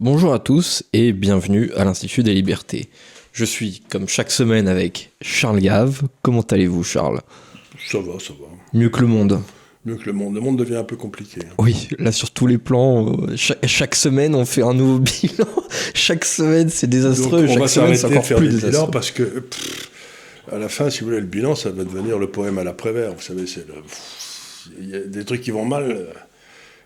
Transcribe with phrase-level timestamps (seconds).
[0.00, 2.88] Bonjour à tous et bienvenue à l'Institut des Libertés.
[3.32, 6.02] Je suis, comme chaque semaine, avec Charles Gave.
[6.22, 7.20] Comment allez-vous, Charles?
[7.86, 8.46] Ça va, ça va.
[8.72, 9.40] Mieux que le monde
[9.84, 10.34] Mieux que le monde.
[10.34, 11.40] Le monde devient un peu compliqué.
[11.44, 11.54] hein.
[11.58, 15.46] Oui, là sur tous les plans, euh, chaque, chaque semaine on fait un nouveau bilan.
[15.94, 18.68] chaque semaine c'est désastreux, Donc, on chaque va semaine c'est de encore faire plus des
[18.68, 19.90] bilans parce que pff,
[20.52, 23.14] à la fin, si vous voulez, le bilan, ça va devenir le poème à l'après-vert.
[23.14, 23.74] Vous savez, c'est le...
[24.80, 26.06] il y a des trucs qui vont mal.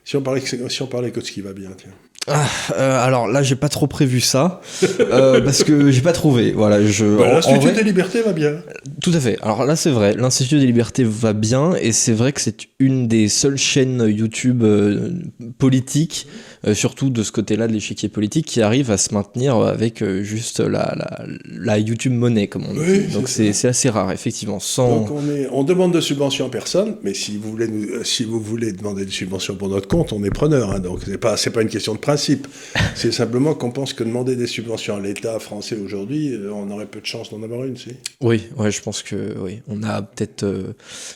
[0.05, 1.91] Si on parlait que, si on parlait que de ce qui va bien, tiens.
[2.27, 2.47] Ah,
[2.79, 4.63] euh, alors là j'ai pas trop prévu ça
[5.01, 6.53] euh, parce que j'ai pas trouvé.
[6.53, 7.19] Voilà, je.
[7.19, 8.57] Bah, L'Institut des libertés va bien.
[9.03, 9.37] Tout à fait.
[9.43, 10.15] Alors là, c'est vrai.
[10.15, 14.63] L'Institut des libertés va bien et c'est vrai que c'est une des seules chaînes YouTube
[14.63, 15.11] euh,
[15.59, 16.27] politiques,
[16.67, 20.23] euh, surtout de ce côté-là de l'échiquier politique, qui arrive à se maintenir avec euh,
[20.23, 21.25] juste la, la,
[21.59, 23.07] la YouTube monnaie, comme on dit.
[23.13, 24.61] Donc c'est assez rare, effectivement.
[24.61, 25.01] Sans...
[25.01, 28.05] Donc on, est, on demande de subventions à personne, mais si vous voulez, nous- euh,
[28.05, 30.71] si vous voulez demander des subventions pour notre compte, on est preneur.
[30.73, 30.79] hein.
[30.81, 32.47] donc c'est pas, c'est pas une question de principe.
[32.95, 37.01] c'est simplement qu'on pense que demander des subventions à l'État français aujourd'hui, on aurait peu
[37.01, 37.91] de chance d'en avoir une, si.
[38.21, 39.61] Oui, ouais, je pense que oui.
[39.69, 40.73] On a peut-être euh,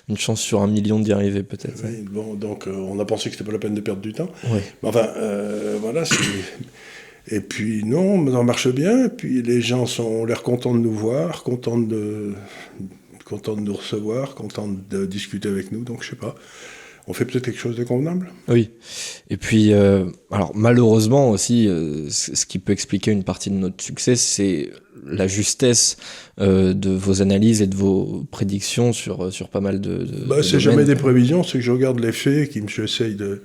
[0.08, 1.82] une chance sur un million d'y arriver, peut-être.
[1.84, 4.28] Oui, bon, donc on a pensé que c'était pas la peine de perdre du temps.
[4.50, 4.60] Oui.
[4.82, 5.37] Mais enfin, euh,
[5.80, 6.04] voilà.
[6.04, 6.16] c'est-
[7.30, 9.04] Et puis non, ça marche bien.
[9.06, 12.32] Et puis les gens sont, ont l'air contents de nous voir, contents de,
[13.24, 15.84] contents de nous recevoir, contents de discuter avec nous.
[15.84, 16.34] Donc je sais pas.
[17.10, 18.30] On fait peut-être quelque chose de convenable?
[18.48, 18.68] Oui.
[19.30, 23.82] Et puis, euh, alors malheureusement aussi, euh, ce qui peut expliquer une partie de notre
[23.82, 24.70] succès, c'est
[25.06, 25.96] la justesse
[26.38, 29.98] euh, de vos analyses et de vos prédictions sur, sur pas mal de.
[30.04, 33.14] de- Bah, c'est jamais des prévisions, c'est que je regarde les faits, qui me j'essaye
[33.14, 33.42] de.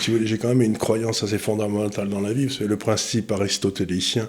[0.00, 2.48] Si vous voulez, j'ai quand même une croyance assez fondamentale dans la vie.
[2.56, 4.28] C'est le principe aristotélicien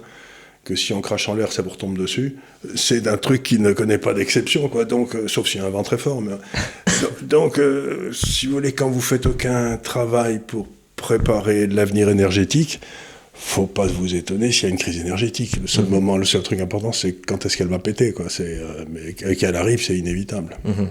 [0.64, 2.36] que si on crache en l'air, ça vous retombe dessus.
[2.74, 4.84] C'est d'un truc qui ne connaît pas d'exception, quoi.
[4.84, 6.20] Donc, euh, sauf s'il y a un vent très fort.
[6.20, 6.34] Mais,
[7.22, 12.80] donc, euh, si vous voulez, quand vous faites aucun travail pour préparer l'avenir énergétique,
[13.32, 15.56] faut pas vous étonner s'il y a une crise énergétique.
[15.62, 18.26] Le seul moment, le seul truc important, c'est quand est-ce qu'elle va péter, quoi.
[18.28, 20.58] C'est, euh, mais qu'elle arrive, c'est inévitable.
[20.64, 20.88] Mhm.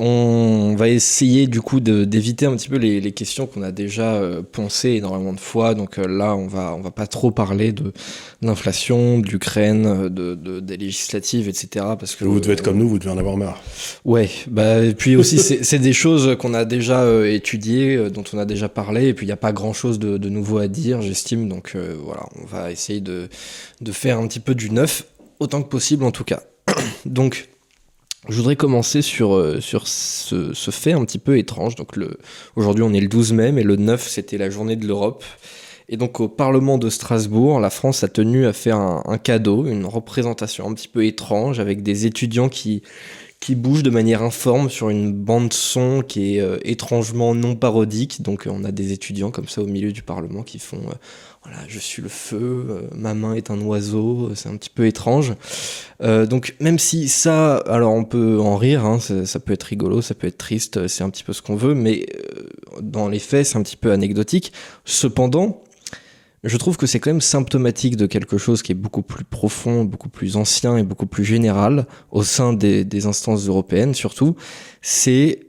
[0.00, 4.14] On va essayer du coup d'éviter un petit peu les, les questions qu'on a déjà
[4.14, 5.74] euh, poncées énormément de fois.
[5.74, 7.92] Donc euh, là, on va on va pas trop parler de
[8.40, 11.84] d'inflation, d'Ukraine, euh, de, de- des législatives, etc.
[11.98, 13.60] Parce que Vous devez être comme nous, vous devez en avoir marre.
[14.04, 18.24] Ouais, bah et puis aussi c'est des choses qu'on a déjà euh, étudiées, euh, dont
[18.32, 20.58] on a déjà parlé, et puis il n'y a pas grand chose de, de nouveau
[20.58, 21.48] à dire, j'estime.
[21.48, 23.28] Donc euh, voilà, on va essayer de,
[23.80, 25.06] de faire un petit peu du neuf,
[25.40, 26.42] autant que possible en tout cas.
[27.04, 27.48] donc
[28.28, 31.74] je voudrais commencer sur, euh, sur ce, ce fait un petit peu étrange.
[31.74, 32.18] Donc le
[32.56, 35.24] aujourd'hui on est le 12 mai, mais le 9 c'était la journée de l'Europe.
[35.88, 39.86] Et donc au Parlement de Strasbourg, la France a tenu à faire un, cadeau, une
[39.86, 42.82] représentation un petit peu étrange avec des étudiants qui,
[43.40, 48.20] qui bougent de manière informe sur une bande son qui est euh, étrangement non parodique.
[48.20, 50.94] Donc on a des étudiants comme ça au milieu du Parlement qui font euh,
[51.48, 54.70] voilà, je suis le feu, euh, ma main est un oiseau, euh, c'est un petit
[54.70, 55.34] peu étrange.
[56.02, 60.02] Euh, donc même si ça, alors on peut en rire, hein, ça, peut être rigolo,
[60.02, 62.06] ça peut être triste, c'est un petit peu ce qu'on veut, mais
[62.82, 64.52] dans les faits c'est un petit peu anecdotique.
[64.84, 65.62] Cependant,
[66.44, 69.84] je trouve que c'est quand même symptomatique de quelque chose qui est beaucoup plus profond,
[69.84, 74.36] beaucoup plus ancien et beaucoup plus général au sein des, des instances européennes surtout,
[74.82, 75.47] c'est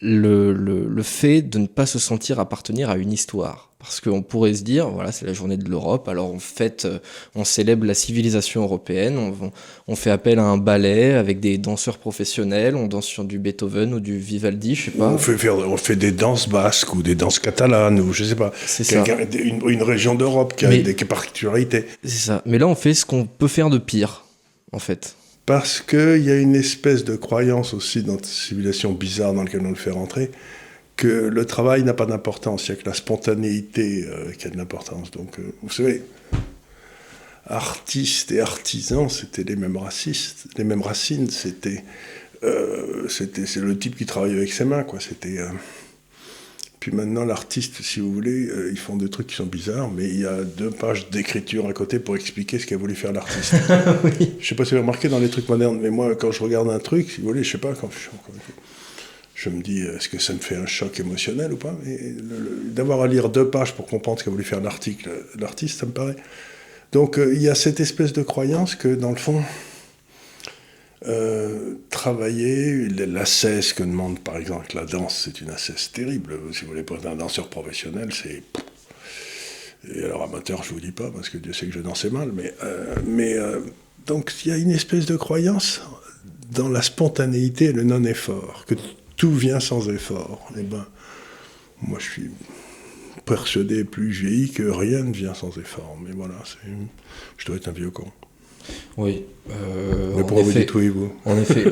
[0.00, 3.64] le, le, le fait de ne pas se sentir appartenir à une histoire.
[3.80, 6.98] Parce qu'on pourrait se dire, voilà, c'est la journée de l'Europe, alors on fête, euh,
[7.36, 9.52] on célèbre la civilisation européenne, on,
[9.86, 13.94] on fait appel à un ballet avec des danseurs professionnels, on danse sur du Beethoven
[13.94, 15.06] ou du Vivaldi, je sais pas.
[15.10, 18.50] On fait, on fait des danses basques ou des danses catalanes ou je sais pas.
[18.66, 19.04] C'est ça.
[19.32, 21.86] Une, une région d'Europe qui a Mais- des particularités.
[22.02, 22.42] C'est ça.
[22.46, 24.24] Mais là, on fait ce qu'on peut faire de pire,
[24.72, 25.14] en fait.
[25.48, 29.64] Parce qu'il y a une espèce de croyance aussi dans cette civilisation bizarre dans laquelle
[29.64, 30.30] on le fait rentrer,
[30.94, 34.50] que le travail n'a pas d'importance, il n'y a que la spontanéité euh, qui a
[34.50, 35.10] de l'importance.
[35.10, 36.02] Donc, euh, vous savez,
[37.46, 41.30] artistes et artisans, c'était les mêmes racistes, les mêmes racines.
[41.30, 41.82] C'était,
[42.42, 45.00] euh, c'était, c'est le type qui travaille avec ses mains, quoi.
[45.00, 45.38] C'était.
[46.80, 50.04] Puis maintenant, l'artiste, si vous voulez, euh, ils font des trucs qui sont bizarres, mais
[50.04, 53.54] il y a deux pages d'écriture à côté pour expliquer ce qu'a voulu faire l'artiste.
[54.40, 56.42] Je sais pas si vous avez remarqué dans les trucs modernes, mais moi, quand je
[56.42, 58.10] regarde un truc, si vous voulez, je sais pas, quand je,
[59.34, 61.74] je me dis, est-ce que ça me fait un choc émotionnel ou pas
[62.64, 65.92] d'avoir à lire deux pages pour comprendre ce qu'a voulu faire l'article, l'artiste, ça me
[65.92, 66.16] paraît.
[66.92, 69.42] Donc, euh, il y a cette espèce de croyance que, dans le fond,
[71.06, 76.38] euh, travailler, la cesse que demande par exemple la danse, c'est une assesse terrible.
[76.52, 78.42] Si vous voulez être un danseur professionnel, c'est.
[79.94, 82.32] Et alors amateur, je vous dis pas, parce que Dieu sait que je dansais mal,
[82.32, 82.52] mais.
[82.64, 83.60] euh, mais euh,
[84.06, 85.82] donc il y a une espèce de croyance
[86.50, 88.74] dans la spontanéité et le non-effort, que
[89.16, 90.50] tout vient sans effort.
[90.58, 90.86] Eh ben,
[91.82, 92.30] moi je suis
[93.26, 95.96] persuadé, plus vieillis, que rien ne vient sans effort.
[96.02, 96.42] Mais voilà,
[97.36, 98.10] je dois être un vieux con.
[98.96, 99.24] Oui.
[99.50, 101.64] Euh, mais pourquoi vous dites oui, vous En effet.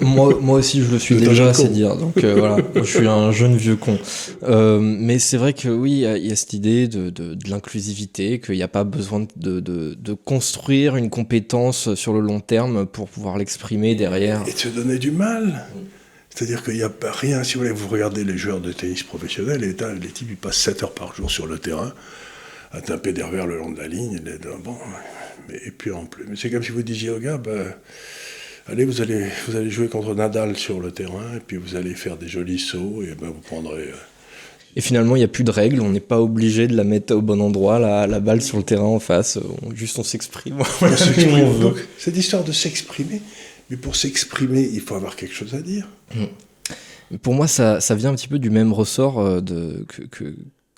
[0.00, 1.96] moi, moi aussi, je le suis déjà, c'est dire.
[1.96, 3.98] Donc euh, voilà, je suis un jeune vieux con.
[4.42, 8.40] Euh, mais c'est vrai que oui, il y, a cette idée de, de, de l'inclusivité,
[8.40, 13.08] qu'il n'y a pas besoin de, de, construire une compétence sur le long terme pour
[13.08, 14.42] pouvoir l'exprimer derrière.
[14.46, 15.66] Et de se donner du mal.
[16.30, 17.44] C'est-à-dire qu'il n'y a pas rien.
[17.44, 20.58] Si vous voulez, vous regardez les joueurs de tennis professionnels, les, les types, ils passent
[20.58, 21.92] 7 heures par jour sur le terrain
[22.72, 24.20] à taper des revers le long de la ligne.
[24.64, 24.76] Bon,
[25.50, 27.74] et puis en plus, mais c'est comme si vous disiez au gars, ben,
[28.66, 31.94] allez, vous allez, vous allez jouer contre Nadal sur le terrain, et puis vous allez
[31.94, 33.88] faire des jolis sauts, et ben, vous prendrez.
[33.88, 33.96] Euh,
[34.76, 37.14] et finalement, il n'y a plus de règles, on n'est pas obligé de la mettre
[37.14, 39.38] au bon endroit, la, la balle sur le terrain en face,
[39.74, 40.58] juste on s'exprime.
[41.98, 43.22] cette histoire de s'exprimer,
[43.70, 45.88] mais pour s'exprimer, il faut avoir quelque chose à dire.
[46.14, 46.24] Mmh.
[47.22, 50.34] Pour moi, ça, ça, vient un petit peu du même ressort euh, de, que,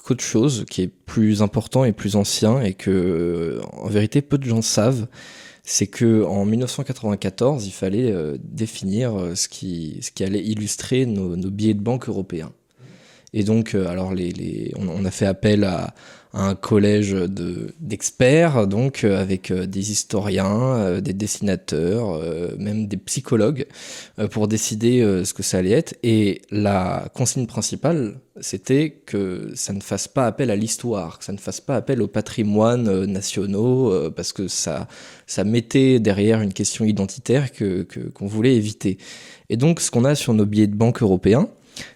[0.07, 4.39] qu'autre chose qui est plus important et plus ancien et que euh, en vérité peu
[4.39, 5.09] de gens savent,
[5.65, 11.07] c'est que en 1994 il fallait euh, définir euh, ce qui ce qui allait illustrer
[11.07, 12.53] nos, billets de banque européens.
[13.33, 15.93] Et donc alors les, les on, a fait appel à,
[16.37, 22.21] un collège de, d'experts, donc euh, avec euh, des historiens, euh, des dessinateurs,
[22.59, 23.67] même des psychologues,
[24.31, 25.95] pour décider ce que ça allait être.
[26.03, 31.33] Et la consigne principale, c'était que ça ne fasse pas appel à l'histoire, que ça
[31.33, 34.89] ne fasse pas appel au patrimoine nationaux, parce que ça,
[35.27, 38.99] ça mettait derrière une question identitaire que, qu'on voulait éviter.
[39.49, 41.49] Et donc, ce qu'on a sur nos billets de banque européens,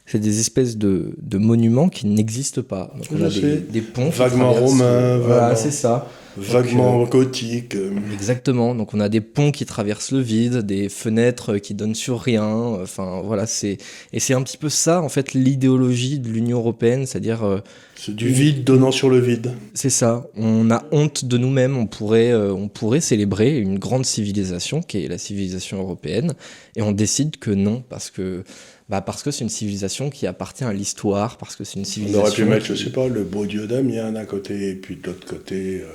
[0.07, 2.93] c'est des espèces de, de monuments qui n'existent pas.
[2.97, 4.11] Donc on a des, des, ponts.
[4.11, 6.09] Vaguement romains, voilà, c'est ça.
[6.37, 7.75] Vaguement gothiques.
[7.75, 8.75] Euh, exactement.
[8.75, 12.47] Donc on a des ponts qui traversent le vide, des fenêtres qui donnent sur rien.
[12.47, 13.79] Enfin voilà, c'est
[14.13, 17.45] et c'est un petit peu ça en fait l'idéologie de l'Union européenne, c'est-à-dire.
[17.45, 17.59] Euh,
[17.97, 19.53] c'est du vide donnant sur le vide.
[19.75, 20.27] C'est ça.
[20.37, 21.77] On a honte de nous-mêmes.
[21.77, 26.35] On pourrait, euh, on pourrait célébrer une grande civilisation qui est la civilisation européenne,
[26.77, 28.45] et on décide que non parce que
[28.91, 32.23] bah parce que c'est une civilisation qui appartient à l'histoire, parce que c'est une civilisation.
[32.23, 34.97] On aurait pu mettre, je sais pas, le beau dieu d'Amiens d'un côté, et puis
[34.97, 35.87] de l'autre côté, euh,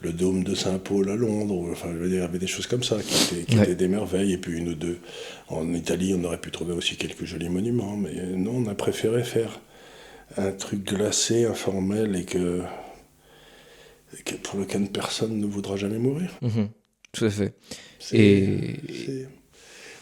[0.00, 1.66] le dôme de Saint-Paul à Londres.
[1.72, 3.74] Enfin, je veux dire, il y avait des choses comme ça qui, étaient, qui étaient,
[3.74, 5.00] des merveilles, et puis une ou deux.
[5.48, 9.24] En Italie, on aurait pu trouver aussi quelques jolis monuments, mais non, on a préféré
[9.24, 9.60] faire
[10.36, 12.62] un truc glacé, informel, et que,
[14.44, 16.30] pour lequel personne ne voudra jamais mourir.
[16.42, 16.68] Mhm.
[17.10, 17.54] tout à fait.
[18.12, 18.76] Et.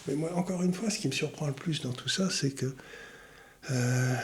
[0.06, 2.52] Mais moi, encore une fois, ce qui me surprend le plus dans tout ça, c'est
[2.52, 2.74] que
[3.70, 4.14] euh,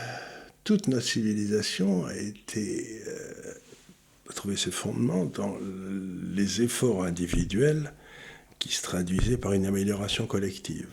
[0.65, 3.55] toute notre civilisation a été euh,
[4.35, 5.57] trouvé ses fondements dans
[6.35, 7.93] les efforts individuels
[8.59, 10.89] qui se traduisaient par une amélioration collective.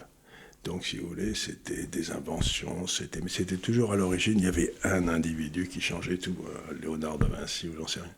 [0.64, 4.48] Donc, si vous voulez, c'était des inventions, c'était, mais c'était toujours à l'origine, il y
[4.48, 8.12] avait un individu qui changeait tout, euh, Léonard de Vinci ou j'en sais rien.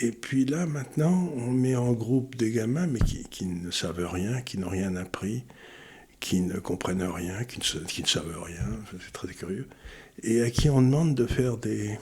[0.00, 4.08] Et puis là, maintenant, on met en groupe des gamins, mais qui, qui ne savent
[4.10, 5.44] rien, qui n'ont rien appris,
[6.20, 8.66] qui ne comprennent rien, qui ne, qui ne savent rien,
[9.04, 9.66] c'est très curieux,
[10.22, 11.98] et à qui on demande de faire des,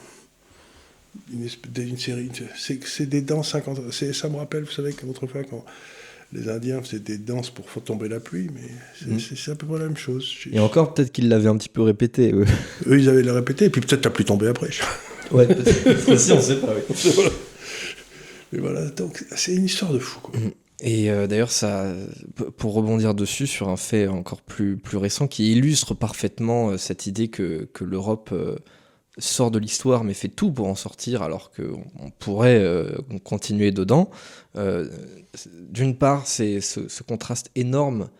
[1.32, 5.64] une, série, c'est des danses 50, ça me rappelle, vous savez, qu'autrefois, quand
[6.32, 9.52] les Indiens faisaient des danses pour faire tomber la pluie, mais c'est mm.
[9.52, 10.34] à peu près la même chose.
[10.52, 12.32] Et encore, peut-être qu'ils l'avaient un petit peu répété.
[12.32, 12.44] Eux.
[12.86, 14.70] eux, ils avaient le répété, et puis peut-être la pluie tombée après.
[15.32, 16.08] ouais, peut-être.
[16.08, 16.74] aussi, on sait pas.
[16.88, 17.24] Oui.
[18.52, 20.20] Mais voilà, donc c'est une histoire de fou.
[20.32, 20.48] Mm.
[20.80, 21.92] Et euh, d'ailleurs, ça,
[22.56, 27.06] pour rebondir dessus sur un fait encore plus, plus récent qui illustre parfaitement euh, cette
[27.06, 28.56] idée que, que l'Europe euh,
[29.18, 32.64] sort de l'histoire mais fait tout pour en sortir alors qu'on on pourrait
[33.24, 34.10] continuer dedans.
[35.70, 38.10] D'une part, c'est ce, ce, contraste énorme,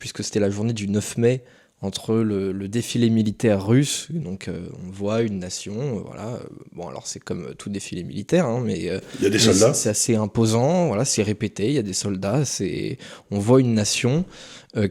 [0.00, 1.44] puisque c'était la journée du 9 mai,
[1.82, 6.38] entre le, le, défilé militaire russe, donc euh, on voit une nation, euh, voilà.
[6.72, 9.72] Bon, alors c'est comme tout défilé militaire, hein, mais euh, il y a des soldats.
[9.72, 11.68] C'est assez imposant, voilà, c'est répété.
[11.68, 12.98] Il y a des soldats, c'est,
[13.30, 14.26] on voit une nation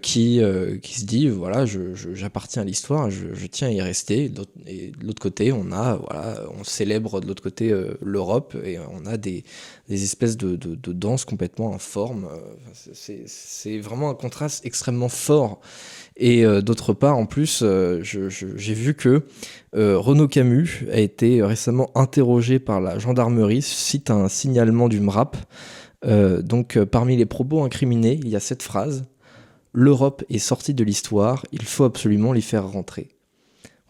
[0.01, 0.41] qui
[0.81, 4.29] qui se dit, voilà, j'appartiens à l'histoire, je, je, tiens à y rester.
[4.65, 9.05] Et de l'autre côté, on a, voilà, on célèbre de l'autre côté l'Europe et on
[9.05, 9.45] a des,
[9.87, 12.27] des espèces de, de, de danses complètement informes.
[12.73, 15.61] C'est vraiment un contraste extrêmement fort.
[16.19, 19.23] Et euh, d'autre part, en plus, euh, j'ai vu que
[19.75, 24.99] euh, Renaud Camus a été récemment interrogé par la gendarmerie suite à un signalement du
[24.99, 25.37] MRAP.
[26.05, 29.05] donc, parmi les propos incriminés, il y a cette phrase
[29.71, 33.09] L'Europe est sortie de l'histoire, il faut absolument l'y faire rentrer.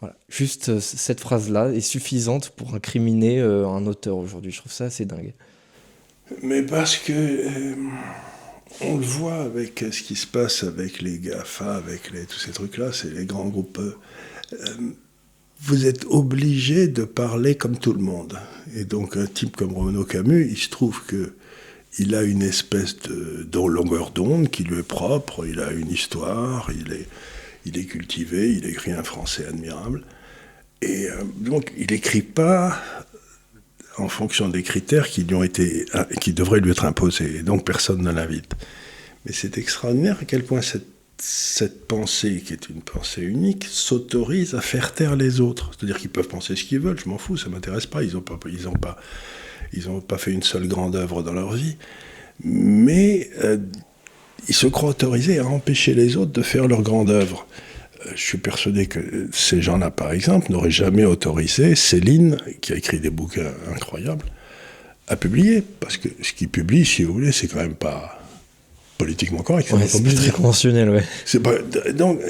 [0.00, 0.14] Voilà.
[0.28, 4.52] Juste cette phrase-là est suffisante pour incriminer un auteur aujourd'hui.
[4.52, 5.32] Je trouve ça assez dingue.
[6.42, 7.12] Mais parce que
[8.82, 12.92] on le voit avec ce qui se passe avec les GAFA, avec tous ces trucs-là,
[12.92, 13.78] c'est les grands groupes.
[13.78, 14.66] Euh,
[15.62, 18.38] vous êtes obligé de parler comme tout le monde.
[18.74, 21.34] Et donc un type comme Renaud Camus, il se trouve que
[21.98, 25.90] il a une espèce de, de longueur d'onde qui lui est propre, il a une
[25.90, 27.08] histoire, il est,
[27.66, 30.04] il est cultivé, il écrit un français admirable.
[30.82, 32.80] Et euh, donc il n'écrit pas
[34.00, 35.86] en fonction des critères qui, lui ont été,
[36.20, 37.36] qui devraient lui être imposés.
[37.38, 38.54] Et donc personne ne l'invite.
[39.24, 44.60] Mais c'est extraordinaire à quel point cette pensée, qui est une pensée unique, s'autorise à
[44.60, 45.72] faire taire les autres.
[45.76, 48.02] C'est-à-dire qu'ils peuvent penser ce qu'ils veulent, je m'en fous, ça m'intéresse pas.
[48.02, 48.98] Ils n'ont pas, pas,
[50.08, 51.76] pas fait une seule grande œuvre dans leur vie.
[52.42, 53.58] Mais euh,
[54.48, 57.46] ils se croient autorisés à empêcher les autres de faire leur grande œuvre.
[58.06, 62.76] Euh, je suis persuadé que ces gens-là, par exemple, n'auraient jamais autorisé Céline, qui a
[62.76, 64.24] écrit des bouquins incroyables,
[65.08, 65.62] à publier.
[65.80, 68.16] Parce que ce qu'ils publient, si vous voulez, c'est quand même pas
[68.98, 69.72] politiquement correct.
[69.86, 71.92] c'est très conventionnel, ouais.
[71.94, 72.20] donc,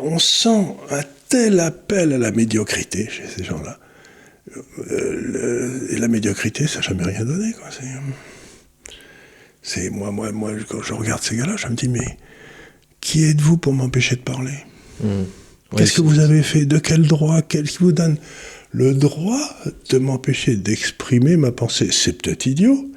[0.00, 3.78] on sent un tel appel à la médiocrité chez ces gens-là.
[4.90, 7.52] Euh, et la médiocrité, ça n'a jamais rien donné.
[7.52, 7.68] Quoi.
[9.62, 12.18] C'est, moi, moi, moi, quand je regarde ces gars-là, je me dis, mais
[13.00, 14.64] qui êtes-vous pour m'empêcher de parler?
[15.02, 15.24] Hmm.
[15.76, 16.64] Qu'est-ce que vous avez fait?
[16.64, 17.42] De quel droit?
[17.42, 18.16] Qu'est-ce qui vous donne
[18.70, 19.40] le droit
[19.90, 21.88] de m'empêcher d'exprimer ma pensée?
[21.90, 22.88] C'est peut-être idiot,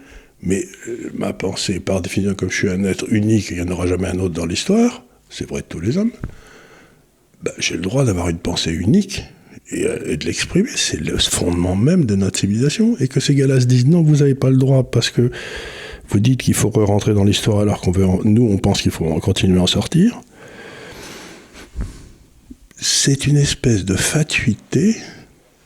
[0.42, 3.72] mais euh, ma pensée, par définition, comme je suis un être unique, il n'y en
[3.72, 6.12] aura jamais un autre dans l'histoire, c'est vrai de tous les hommes,
[7.44, 9.24] bah, j'ai le droit d'avoir une pensée unique
[9.74, 10.70] euh, et, de l'exprimer.
[10.76, 12.98] C'est le fondement même de notre civilisation.
[13.00, 15.32] Et que ces gars-là se disent non, vous n'avez pas le droit parce que
[16.10, 19.06] vous dites qu'il faut rentrer dans l'histoire alors qu'on veut, nous, on pense qu'il faut
[19.20, 20.22] continuer à en sortir.
[22.82, 24.96] C'est une espèce de fatuité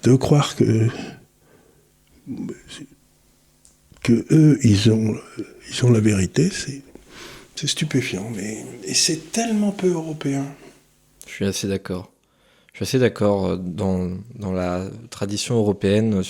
[0.03, 0.89] de croire que
[4.32, 5.15] eux, ils ont,
[5.70, 6.82] ils ont la vérité, c'est
[7.67, 8.29] stupéfiant.
[8.36, 10.46] Mais, et c'est tellement peu européen.
[11.27, 12.12] Je suis assez d'accord.
[12.74, 16.24] Je suis assez d'accord euh, dans, dans, la tradition européenne, euh,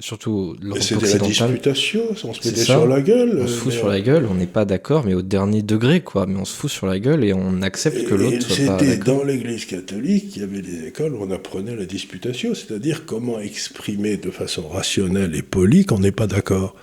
[0.00, 1.08] surtout l'Europe occidentale.
[1.08, 3.38] C'est de la disputation, on se met sur la gueule.
[3.40, 6.26] On se fout sur la gueule, on n'est pas d'accord, mais au dernier degré, quoi.
[6.26, 8.96] Mais on se fout sur la gueule et on accepte que l'autre soit pas C'était
[8.96, 13.38] dans l'Église catholique, il y avait des écoles où on apprenait la disputation, c'est-à-dire comment
[13.38, 16.74] exprimer de façon rationnelle et polie qu'on n'est pas d'accord.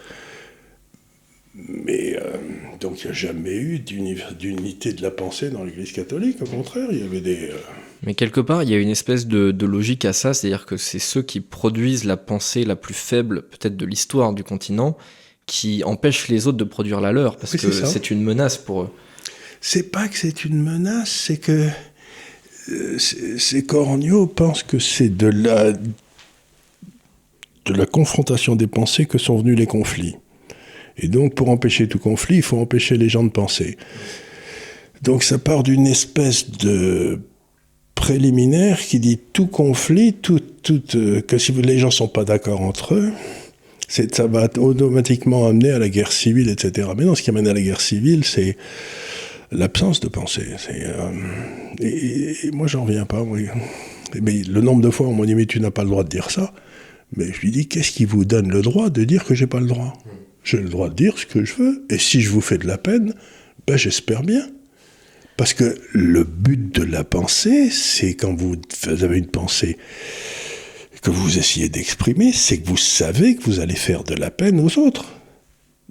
[1.53, 2.37] Mais euh,
[2.79, 6.87] donc il n'y a jamais eu d'unité de la pensée dans l'Église catholique, au contraire,
[6.93, 7.49] il y avait des...
[8.03, 10.99] Mais quelque part, il y a une espèce de, logique à ça, c'est-à-dire que c'est
[10.99, 14.97] ceux qui produisent la pensée la plus faible, peut-être de l'histoire du continent,
[15.45, 18.89] qui empêchent les autres de produire la leur, parce que c'est une menace pour eux.
[19.61, 21.67] C'est pas que c'est une menace, c'est que
[22.69, 29.37] euh, ces corneaux pensent que c'est de la, de la confrontation des pensées que sont
[29.37, 30.15] venus les conflits.
[30.97, 33.77] Et donc, pour empêcher tout conflit, il faut empêcher les gens de penser.
[35.01, 37.21] Donc, ça part d'une espèce de
[37.99, 42.23] préliminaire qui dit tout conflit, tout, tout, euh, que si les gens ne sont pas
[42.23, 43.11] d'accord entre eux,
[43.87, 46.89] ça va automatiquement amener à la guerre civile, etc.
[46.97, 48.55] Mais non, ce qui amène à la guerre civile, c'est
[49.51, 50.47] l'absence de pensée.
[50.69, 51.11] Euh,
[51.79, 53.23] et, moi, j'en reviens pas.
[54.21, 56.09] Mais le nombre de fois, on m'a dit, mais tu n'as pas le droit de
[56.09, 56.53] dire ça.
[57.17, 59.59] Mais je lui dis, qu'est-ce qui vous donne le droit de dire que j'ai pas
[59.59, 59.93] le droit?
[60.43, 61.85] J'ai le droit de dire ce que je veux.
[61.89, 63.13] Et si je vous fais de la peine,
[63.67, 64.47] ben, j'espère bien.
[65.39, 69.77] Parce que le but de la pensée, c'est quand vous avez une pensée
[71.01, 74.59] que vous essayez d'exprimer, c'est que vous savez que vous allez faire de la peine
[74.59, 75.05] aux autres.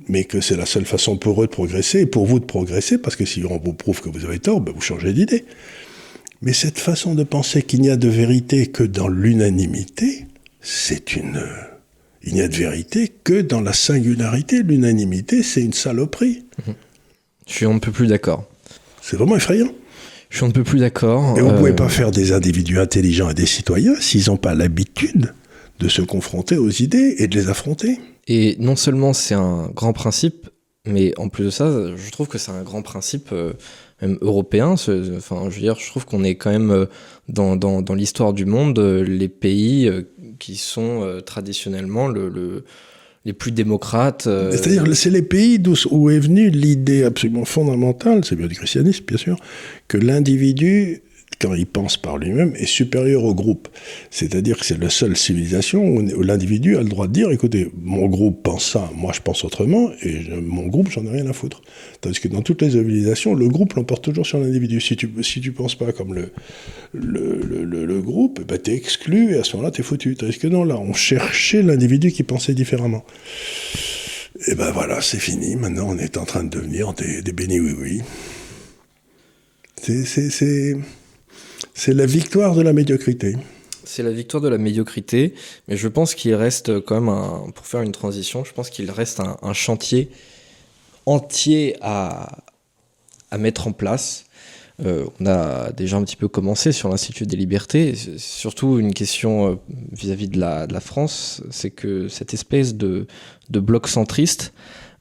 [0.07, 2.99] Mais que c'est la seule façon pour eux de progresser et pour vous de progresser,
[2.99, 5.47] parce que si on vous prouve que vous avez tort, ben vous changez d'idée.
[6.43, 10.26] Mais cette façon de penser qu'il n'y a de vérité que dans l'unanimité,
[10.61, 11.43] c'est une...
[12.23, 14.62] Il n'y a de vérité que dans la singularité.
[14.62, 16.45] L'unanimité, c'est une saloperie.
[17.47, 18.47] Je suis un peu plus d'accord.
[19.09, 19.73] C'est vraiment effrayant.
[20.29, 21.38] Je suis un peu plus d'accord.
[21.38, 24.37] Et vous ne pouvez euh, pas faire des individus intelligents et des citoyens s'ils n'ont
[24.37, 25.33] pas l'habitude
[25.79, 27.99] de se confronter aux idées et de les affronter.
[28.27, 30.50] Et non seulement c'est un grand principe,
[30.85, 33.55] mais en plus de ça, je trouve que c'est un grand principe euh,
[34.03, 34.73] même européen.
[34.73, 36.85] Enfin, je veux dire, je trouve qu'on est quand même euh,
[37.31, 39.91] dans, dans, dans l'histoire du monde les pays
[40.38, 42.65] qui sont traditionnellement le
[43.25, 44.27] les plus démocrates.
[44.27, 45.61] Euh, C'est-à-dire, c'est les pays
[45.91, 49.37] où est venue l'idée absolument fondamentale, c'est bien du christianisme bien sûr,
[49.87, 51.03] que l'individu
[51.40, 53.68] quand il pense par lui-même, est supérieur au groupe.
[54.11, 58.06] C'est-à-dire que c'est la seule civilisation où, l'individu a le droit de dire, écoutez, mon
[58.06, 61.62] groupe pense ça, moi je pense autrement, et mon groupe, j'en ai rien à foutre.
[62.00, 64.80] Tandis que dans toutes les civilisations, le groupe l'emporte toujours sur l'individu.
[64.80, 66.32] Si tu si tu penses pas comme le,
[66.92, 70.16] le, le, groupe, bah, tu es exclu, et à ce moment-là, tu es foutu.
[70.16, 73.04] Tandis que non, là, on cherchait l'individu qui pensait différemment.
[74.47, 75.56] Et ben voilà, c'est fini.
[75.56, 78.02] Maintenant, on est en train de devenir des, des bénis oui-oui.
[79.82, 80.76] C'est
[81.78, 83.37] c'est la victoire de la médiocrité.
[83.85, 85.35] C'est la victoire de la médiocrité,
[85.68, 88.90] mais je pense qu'il reste quand même, un, pour faire une transition, je pense qu'il
[88.90, 90.11] reste un, chantier
[91.06, 92.40] entier à,
[93.30, 94.25] à mettre en place.
[94.85, 97.94] Euh, on a déjà un petit peu commencé sur l'Institut des libertés.
[98.16, 99.54] Surtout une question euh,
[99.92, 103.06] vis-à-vis de, la, France, c'est que cette espèce de,
[103.50, 104.52] de bloc centriste,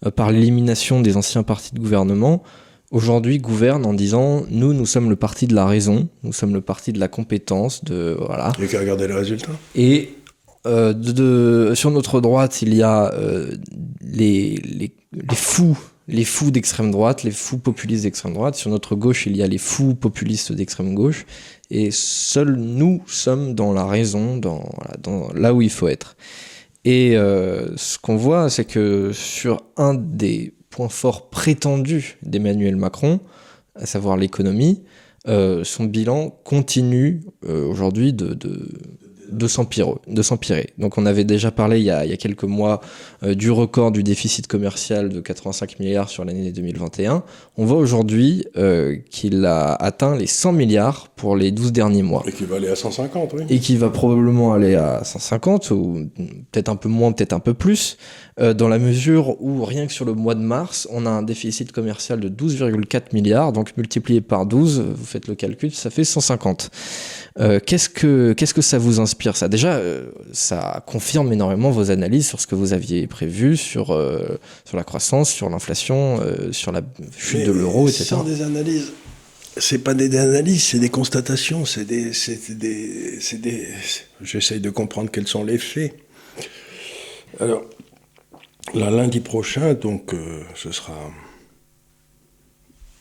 [0.05, 2.43] euh, par l'élimination des anciens partis de gouvernement,
[2.91, 6.61] aujourd'hui gouverne en disant nous, nous sommes le parti de la raison, nous sommes le
[6.61, 8.51] parti de la compétence, de voilà.
[8.57, 9.51] Il n'y a qu'à regarder les résultats.
[9.75, 10.15] Et
[10.65, 13.51] euh, de, sur notre droite, il y a euh,
[14.01, 15.77] les, les, les, fous,
[16.07, 18.55] les fous d'extrême droite, les fous populistes d'extrême droite.
[18.55, 21.25] Sur notre gauche, il y a les fous populistes d'extrême gauche.
[21.69, 26.17] Et seuls nous sommes dans la raison, dans, voilà, dans là où il faut être.
[26.83, 33.19] Et euh, ce qu'on voit, c'est que sur un des point fort prétendu d'Emmanuel Macron,
[33.73, 34.83] à savoir l'économie,
[35.27, 38.37] euh, son bilan continue euh, aujourd'hui de,
[39.29, 40.67] de s'empirer.
[40.77, 42.81] Donc on avait déjà parlé il y a, il y a quelques mois
[43.23, 47.23] euh, du record du déficit commercial de 85 milliards sur l'année 2021.
[47.57, 52.23] On voit aujourd'hui euh, qu'il a atteint les 100 milliards pour les 12 derniers mois.
[52.27, 53.43] Et qu'il va aller à 150, oui.
[53.49, 56.09] Et qu'il va probablement aller à 150, ou
[56.51, 57.97] peut-être un peu moins, peut-être un peu plus,
[58.39, 61.23] euh, dans la mesure où rien que sur le mois de mars, on a un
[61.23, 66.03] déficit commercial de 12,4 milliards, donc multiplié par 12, vous faites le calcul, ça fait
[66.03, 66.69] 150.
[67.39, 69.16] Euh, qu'est-ce que qu'est-ce que ça vous inspire?
[69.35, 73.91] Ça Déjà, euh, ça confirme énormément vos analyses sur ce que vous aviez prévu sur
[73.91, 76.19] euh, sur la croissance, sur l'inflation,
[76.51, 76.81] sur la
[77.17, 78.03] chute de l'euro, etc.
[78.03, 78.91] Ce sont des analyses.
[79.59, 83.67] C'est pas des, analyses, c'est des constatations, c'est des, c'est des, c'est des.
[84.21, 85.95] J'essaye de comprendre quels sont les faits.
[87.39, 87.63] Alors,
[88.75, 90.13] là, lundi prochain, donc,
[90.55, 90.93] ce sera.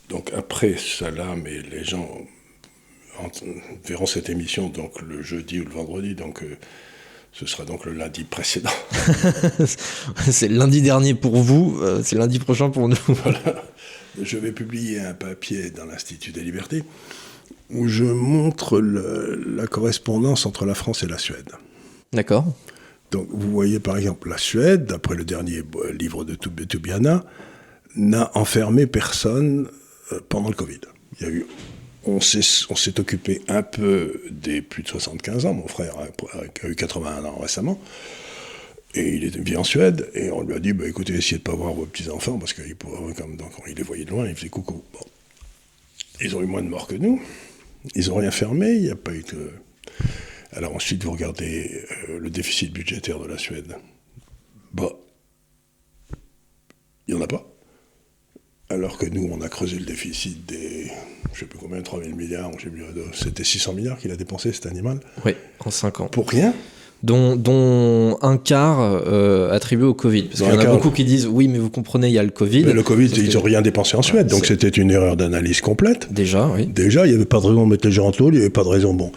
[0.09, 2.09] Donc après ça là, mais les gens
[3.85, 6.57] verront cette émission donc le jeudi ou le vendredi, donc euh,
[7.33, 8.71] ce sera donc le lundi précédent.
[10.31, 12.97] c'est lundi dernier pour vous, euh, c'est lundi prochain pour nous.
[13.09, 13.63] voilà.
[14.21, 16.83] Je vais publier un papier dans l'Institut des libertés
[17.71, 21.51] où je montre la correspondance entre la France et la Suède.
[22.13, 22.47] D'accord.
[23.11, 27.25] Donc vous voyez par exemple la Suède, d'après le dernier livre de Toubiana,
[27.97, 29.69] n'a enfermé personne
[30.13, 30.81] euh, pendant le Covid.
[31.19, 31.47] Il y a eu
[32.07, 35.55] on s'est occupé un peu des plus de 75 ans.
[35.55, 37.81] Mon frère a, eu 81 ans récemment.
[38.95, 40.09] Et il vit en Suède.
[40.15, 42.53] Et on lui a dit bah, écoutez, essayez de ne pas voir vos petits-enfants, parce
[42.53, 42.77] qu'il
[43.69, 44.83] il les voyait de loin, il faisait coucou.
[46.21, 47.21] Ils ont eu moins de morts que nous.
[47.95, 48.73] Ils n'ont rien fermé.
[48.73, 49.51] Il n'y a pas eu de.
[50.53, 53.77] Alors ensuite, vous regardez euh, le déficit budgétaire de la Suède.
[54.73, 54.93] Bah,
[57.07, 57.47] il n'y en a pas.
[58.77, 60.91] Alors que nous, on a creusé le déficit des,
[61.33, 62.51] je sais plus combien, 3 000 milliards,
[63.15, 65.01] c'était 600 milliards qu'il a dépensé cet animal.
[65.25, 65.33] Oui,
[65.65, 66.09] en 5 ans.
[66.09, 66.53] Pour rien?
[67.03, 70.25] Dont, dont, un quart euh, attribué au Covid.
[70.25, 72.23] Parce qu'il y en a beaucoup qui disent oui, mais vous comprenez, il y a
[72.23, 72.65] le Covid.
[72.65, 76.13] Mais le Covid, ils n'ont rien dépensé en Suède, donc c'était une erreur d'analyse complète.
[76.13, 76.67] Déjà, oui.
[76.67, 78.41] Déjà, il n'y avait pas de raison de mettre les gens en l'eau, il n'y
[78.41, 78.93] avait pas de raison.
[78.93, 79.11] Bon,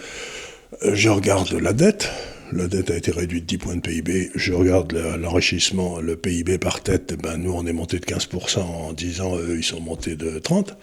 [0.82, 2.10] je regarde la dette.
[2.52, 4.32] La dette a été réduite de 10 points de PIB.
[4.34, 7.14] Je regarde l'enrichissement, le PIB par tête.
[7.22, 9.38] Ben, nous, on est monté de 15% en 10 ans.
[9.38, 10.76] Eux, ils sont montés de 30.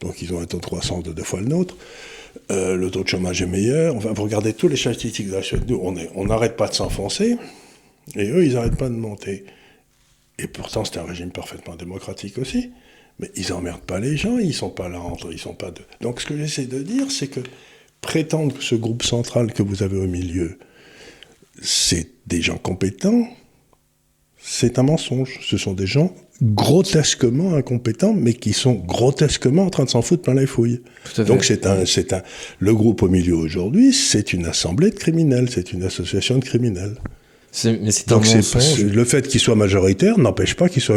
[0.00, 1.76] Donc, ils ont un taux de croissance de deux fois le nôtre.
[2.50, 3.94] Euh, le taux de chômage est meilleur.
[3.94, 5.62] Vous regardez tous les statistiques de la Suède.
[5.68, 5.80] Nous,
[6.16, 7.36] on n'arrête pas de s'enfoncer.
[8.16, 9.44] Et eux, ils n'arrêtent pas de monter.
[10.40, 12.72] Et pourtant, c'est un régime parfaitement démocratique aussi.
[13.20, 14.38] Mais ils n'emmerdent pas les gens.
[14.38, 15.30] Ils sont pas là entre.
[15.30, 15.70] Ils sont pas.
[16.00, 17.40] Donc, ce que j'essaie de dire, c'est que
[18.00, 20.58] prétendre que ce groupe central que vous avez au milieu,
[21.62, 23.26] c'est des gens compétents,
[24.38, 25.38] c'est un mensonge.
[25.42, 30.22] Ce sont des gens grotesquement incompétents, mais qui sont grotesquement en train de s'en foutre
[30.22, 30.80] plein les fouilles.
[31.18, 32.22] Donc c'est un, c'est un,
[32.58, 36.96] le groupe au milieu aujourd'hui, c'est une assemblée de criminels, c'est une association de criminels.
[37.64, 38.82] Mais c'est un mensonge.
[38.82, 40.96] Le fait qu'il soit majoritaire n'empêche pas qu'il soit.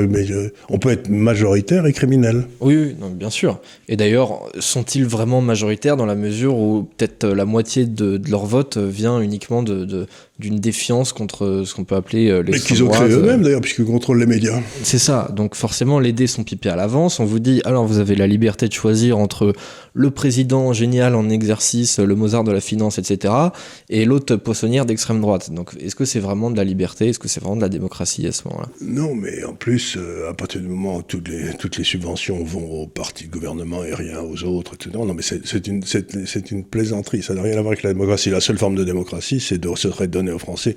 [0.70, 2.46] On peut être majoritaire et criminel.
[2.62, 3.60] Oui, oui non, bien sûr.
[3.90, 8.78] Et d'ailleurs, sont-ils vraiment majoritaires dans la mesure où peut-être la moitié de, leur vote
[8.78, 12.90] vient uniquement de, d'une défiance contre ce qu'on peut appeler euh, les Mais qu'ils ont
[12.90, 14.60] créé eux-mêmes d'ailleurs, puisqu'ils contrôlent les médias.
[14.84, 15.30] C'est ça.
[15.34, 17.22] Donc forcément, les dés sont pipés à l'avance.
[17.22, 19.54] On vous dit, alors vous avez la liberté de choisir entre
[19.94, 23.34] le président génial en exercice, le Mozart de la finance, etc.,
[23.90, 25.54] et l'autre poissonnière d'extrême droite.
[25.54, 27.08] Donc est-ce que c'est vraiment de la liberté?
[27.08, 28.68] Est-ce que c'est vraiment de la démocratie à ce moment-là?
[28.82, 32.44] Non, mais en plus, euh, à partir du moment où toutes les, toutes les subventions
[32.44, 35.82] vont au parti de gouvernement et rien aux autres, etc., non, mais c'est une,
[36.52, 37.24] une plaisanterie.
[37.24, 38.30] Ça n'a rien à voir avec la démocratie.
[38.32, 40.76] La seule forme de démocratie, c'est de se redonner aux Français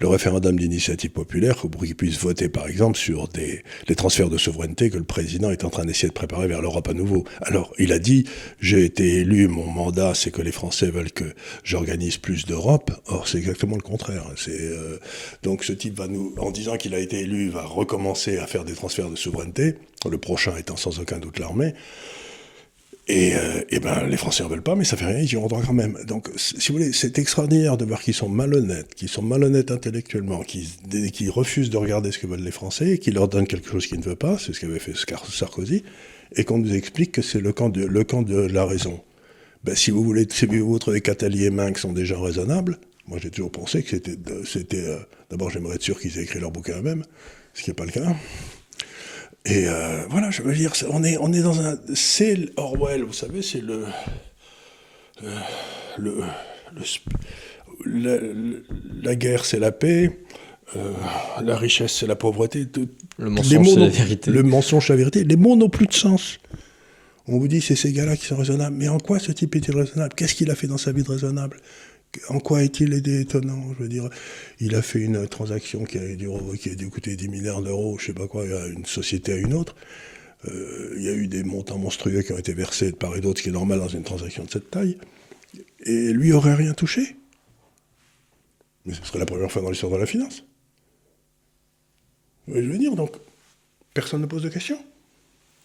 [0.00, 4.90] le référendum d'initiative populaire pour qu'ils puissent voter, par exemple, sur les transferts de souveraineté
[4.90, 7.24] que le président est en train d'essayer de préparer vers l'Europe à nouveau.
[7.40, 8.24] Alors, il a dit,
[8.60, 12.90] j'ai été élu, mon mandat, c'est que les Français veulent que j'organise plus d'Europe.
[13.06, 14.24] Or, c'est exactement le contraire.
[14.36, 14.98] C'est, euh,
[15.42, 18.64] donc, ce type va nous, en disant qu'il a été élu, va recommencer à faire
[18.64, 19.76] des transferts de souveraineté,
[20.10, 21.74] le prochain étant sans aucun doute l'armée.
[23.06, 25.34] Et, euh, et, ben, les Français en veulent pas, mais ça fait rien, ils y
[25.34, 25.98] droit quand même.
[26.06, 30.42] Donc, si vous voulez, c'est extraordinaire de voir qu'ils sont malhonnêtes, qu'ils sont malhonnêtes intellectuellement,
[30.42, 33.86] qu'ils refusent de regarder ce que veulent les Français, et qu'ils leur donnent quelque chose
[33.86, 35.84] qu'ils ne veulent pas, c'est ce qu'avait fait Sarkozy,
[36.34, 39.00] et qu'on nous explique que c'est le camp de, la raison.
[39.64, 43.30] Ben, si vous voulez, si vous trouvez quatre mains qui sont déjà raisonnables, moi j'ai
[43.30, 44.98] toujours pensé que c'était, c'était, euh,
[45.30, 47.04] d'abord j'aimerais être sûr qu'ils aient écrit leur bouquin eux-mêmes,
[47.52, 48.14] ce qui n'est pas le cas.
[49.46, 51.76] Et euh, voilà, je veux dire, on est, on est dans un.
[51.94, 53.84] C'est Orwell, vous savez, c'est le.
[55.22, 55.38] Euh,
[55.98, 56.22] le,
[59.02, 60.18] la, guerre, c'est la paix.
[60.76, 60.92] Euh,
[61.42, 62.66] la richesse, c'est la pauvreté.
[63.18, 64.30] le mensonge, c'est la vérité.
[64.30, 65.24] Le mensonge, la vérité.
[65.24, 66.38] Les mots n'ont plus de sens.
[67.26, 68.76] On vous dit, c'est ces gars-là qui sont raisonnables.
[68.76, 70.14] Mais en quoi ce type est-il raisonnable?
[70.14, 71.58] Qu'est-ce qu'il a fait dans sa vie de raisonnable?
[72.28, 74.08] En quoi est-il étonnant Je veux dire,
[74.60, 76.28] il a fait une transaction qui a dû,
[76.60, 79.54] qui a coûter 10 milliards d'euros, je sais pas quoi, à une société à une
[79.54, 79.74] autre.
[80.48, 83.20] Euh, il y a eu des montants monstrueux qui ont été versés de part et
[83.20, 84.98] d'autre, ce qui est normal dans une transaction de cette taille.
[85.84, 87.16] Et lui aurait rien touché?
[88.84, 90.44] Mais ce serait la première fois dans l'histoire de la finance.
[92.48, 93.16] je veux dire, donc,
[93.94, 94.82] personne ne pose de questions.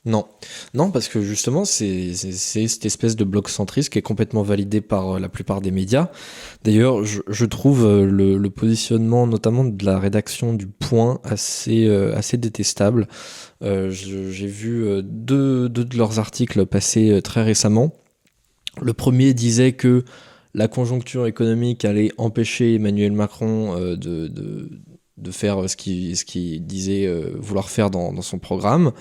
[0.06, 0.26] Non,
[0.74, 5.16] non, parce que justement, c'est cette espèce de bloc centriste qui est complètement validé par
[5.16, 6.10] euh, la plupart des médias.
[6.64, 12.38] D'ailleurs, je, trouve euh, le, positionnement, notamment de la rédaction du Point, assez, euh, assez
[12.38, 13.08] détestable.
[13.62, 17.94] J'ai vu deux, de leurs articles passer très récemment.
[18.82, 20.06] Le premier disait que
[20.54, 27.90] la conjoncture économique allait empêcher Emmanuel Macron de, de, faire ce qu'il disait vouloir faire
[27.90, 28.94] dans son programme.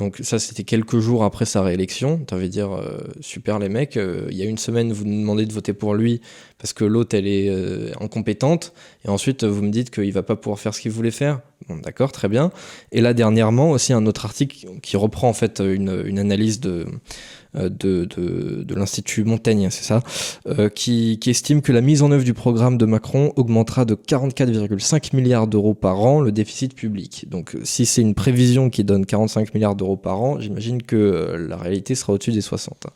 [0.00, 2.24] Donc ça, c'était quelques jours après sa réélection.
[2.26, 5.44] Tu dire, euh, super les mecs, euh, il y a une semaine, vous nous demandez
[5.44, 6.22] de voter pour lui
[6.60, 8.72] parce que l'autre, elle est euh, incompétente.
[9.04, 11.40] Et ensuite, vous me dites qu'il va pas pouvoir faire ce qu'il voulait faire.
[11.68, 12.52] Bon, d'accord, très bien.
[12.92, 16.86] Et là, dernièrement, aussi un autre article qui reprend en fait une, une analyse de
[17.56, 20.02] euh, de, de, l'Institut Montaigne, c'est ça,
[20.46, 23.96] euh, qui, qui, estime que la mise en œuvre du programme de Macron augmentera de
[23.96, 27.26] 44,5 milliards d'euros par an le déficit public.
[27.28, 31.48] Donc si c'est une prévision qui donne 45 milliards d'euros par an, j'imagine que euh,
[31.48, 32.86] la réalité sera au-dessus des 60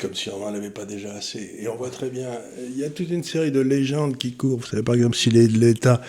[0.00, 1.56] comme si on n'en avait pas déjà assez.
[1.58, 2.28] Et on voit très bien,
[2.68, 4.58] il y a toute une série de légendes qui courent.
[4.58, 6.00] Vous savez, par exemple, si l'État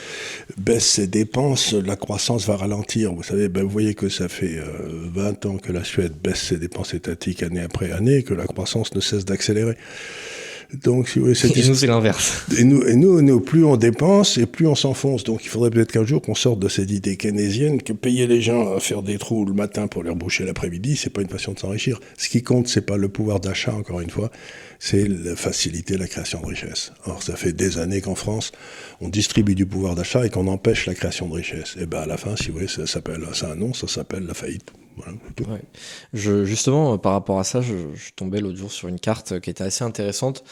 [0.58, 3.14] baisse ses dépenses, la croissance va ralentir.
[3.14, 4.60] Vous savez, ben, vous voyez que ça fait
[5.14, 8.46] 20 euh, ans que la Suède baisse ses dépenses étatiques année après année que la
[8.46, 9.76] croissance ne cesse d'accélérer.
[10.74, 12.46] Donc, si vous voulez, et nous, c'est l'inverse.
[12.58, 15.26] Et nous, et nous, nous, plus on dépense et plus on s'enfonce.
[15.26, 18.42] Donc, il faudrait peut-être qu'un jour qu'on sorte de cette idée keynésienne que payer les
[18.42, 21.52] gens à faire des trous le matin pour les reboucher l'après-midi, c'est pas une façon
[21.52, 22.00] de s'enrichir.
[22.18, 24.32] Ce qui compte, c'est pas le pouvoir d'achat, encore une fois,
[24.80, 26.94] c'est faciliter la création de richesse.
[27.06, 28.54] Or, ça fait des années qu'en France,
[29.02, 31.76] on distribue du pouvoir d'achat et qu'on empêche la création de richesse.
[31.82, 34.26] Et ben, à la fin, si vous voulez, ça s'appelle, ça un nom, ça s'appelle
[34.26, 34.72] la faillite.
[36.14, 37.76] Justement, euh, par rapport à ça, je,
[38.16, 40.44] tombais l'autre jour sur une carte qui était assez intéressante,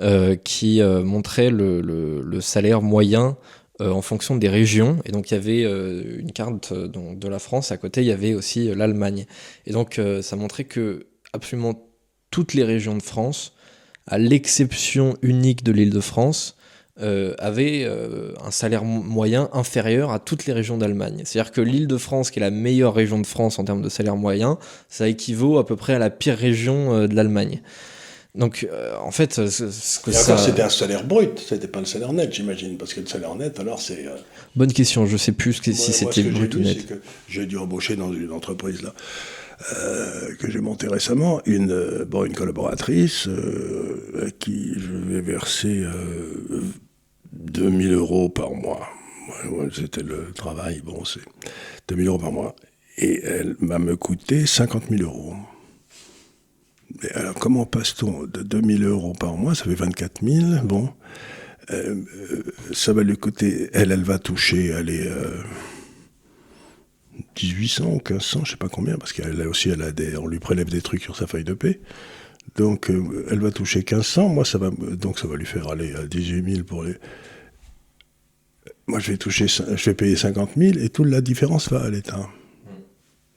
[0.00, 3.36] euh, qui euh, montrait le, salaire moyen
[3.80, 4.98] en fonction des régions.
[5.04, 8.34] Et donc, il y avait une carte de la France, à côté, il y avait
[8.34, 9.26] aussi l'Allemagne.
[9.66, 11.88] Et donc, ça montrait que absolument
[12.30, 13.54] toutes les régions de France,
[14.06, 16.56] à l'exception unique de l'île de France,
[17.00, 21.22] euh, avait euh, un salaire moyen inférieur à toutes les régions d'Allemagne.
[21.24, 23.88] C'est-à-dire que l'île de France, qui est la meilleure région de France en termes de
[23.88, 27.62] salaire moyen, ça équivaut à peu près à la pire région euh, de l'Allemagne.
[28.36, 28.66] Donc,
[29.00, 30.36] en fait, ce, que ça...
[30.36, 33.60] c'était un salaire brut, c'était pas le salaire net, j'imagine, parce que le salaire net,
[33.60, 34.06] alors c'est.
[34.56, 37.00] Bonne question, je sais plus si c'était brut ou net.
[37.28, 38.92] J'ai dû embaucher dans une entreprise là.
[40.38, 43.28] Que j'ai montée récemment, une, bon, une collaboratrice
[44.20, 45.84] à qui je vais verser
[47.32, 48.88] 2000 euros par mois.
[49.72, 51.20] C'était le travail, bon, c'est
[51.88, 52.54] 2000 euros par mois.
[52.96, 55.34] Et elle va me coûter 50 000 euros.
[57.02, 60.64] Et alors, comment passe-t-on de 2000 euros par mois Ça fait 24 000.
[60.64, 60.90] Bon,
[61.70, 61.96] euh,
[62.30, 63.70] euh, ça va lui coûter.
[63.72, 65.42] Elle, elle va toucher, allez, euh,
[67.42, 70.38] 1800 ou 1500, je sais pas combien, parce qu'elle aussi, elle a des, on lui
[70.38, 71.80] prélève des trucs sur sa feuille de paie.
[72.56, 74.28] Donc, euh, elle va toucher 1500.
[74.28, 76.94] Moi, ça va, donc ça va lui faire aller à 18 000 pour les.
[78.86, 81.90] Moi, je vais toucher, je vais payer 50 000 et toute la différence va à
[81.90, 82.28] l'État.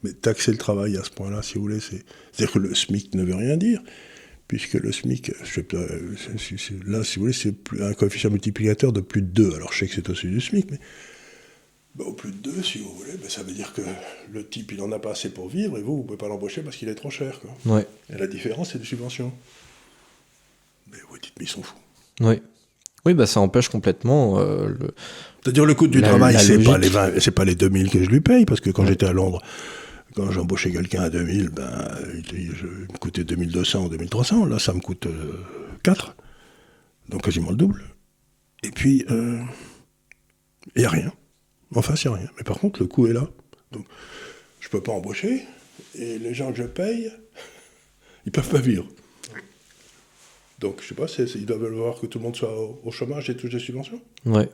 [0.02, 2.04] Mais taxer le travail à ce point-là, si vous voulez, c'est.
[2.32, 3.80] C'est-à-dire que le SMIC ne veut rien dire,
[4.46, 5.32] puisque le SMIC,
[6.86, 9.54] là, si vous voulez, c'est un coefficient multiplicateur de plus de 2.
[9.54, 10.78] Alors je sais que c'est au-dessus du SMIC, mais
[11.94, 13.82] bah, au plus de 2, si vous voulez, bah, ça veut dire que
[14.30, 16.28] le type, il en a pas assez pour vivre, et vous, vous ne pouvez pas
[16.28, 17.40] l'embaucher parce qu'il est trop cher.
[17.66, 17.86] Ouais.
[18.12, 19.32] Et la différence, c'est des subventions.
[20.92, 21.74] Mais vous dites, mais ils sont fous.
[22.20, 22.40] Oui.
[23.04, 24.94] Oui, bah, ça empêche complètement euh, le...
[25.42, 28.44] C'est-à-dire le coût du travail, c'est pas, les pas les 2000 que je lui paye,
[28.44, 29.40] parce que quand j'étais à Londres,
[30.14, 31.88] quand j'embauchais quelqu'un à 2000, ben,
[32.32, 34.46] il, me coûtait 2200 ou 2300.
[34.46, 35.06] Là, ça me coûte
[35.84, 36.08] 4.
[36.08, 36.22] Euh,
[37.08, 37.82] Donc quasiment le double.
[38.62, 39.40] Et puis, il euh,
[40.76, 41.12] n'y a rien.
[41.74, 42.28] Enfin, c'est rien.
[42.36, 43.28] Mais par contre, le coût est là.
[43.72, 43.86] Donc,
[44.60, 45.44] je ne peux pas embaucher.
[45.94, 47.12] Et les gens que je paye,
[48.26, 48.86] ils peuvent pas vivre.
[50.58, 52.52] Donc, je sais pas, ils doivent voir que tout le monde soit
[52.84, 54.00] au, chômage et touche des subventions.
[54.26, 54.48] Ouais.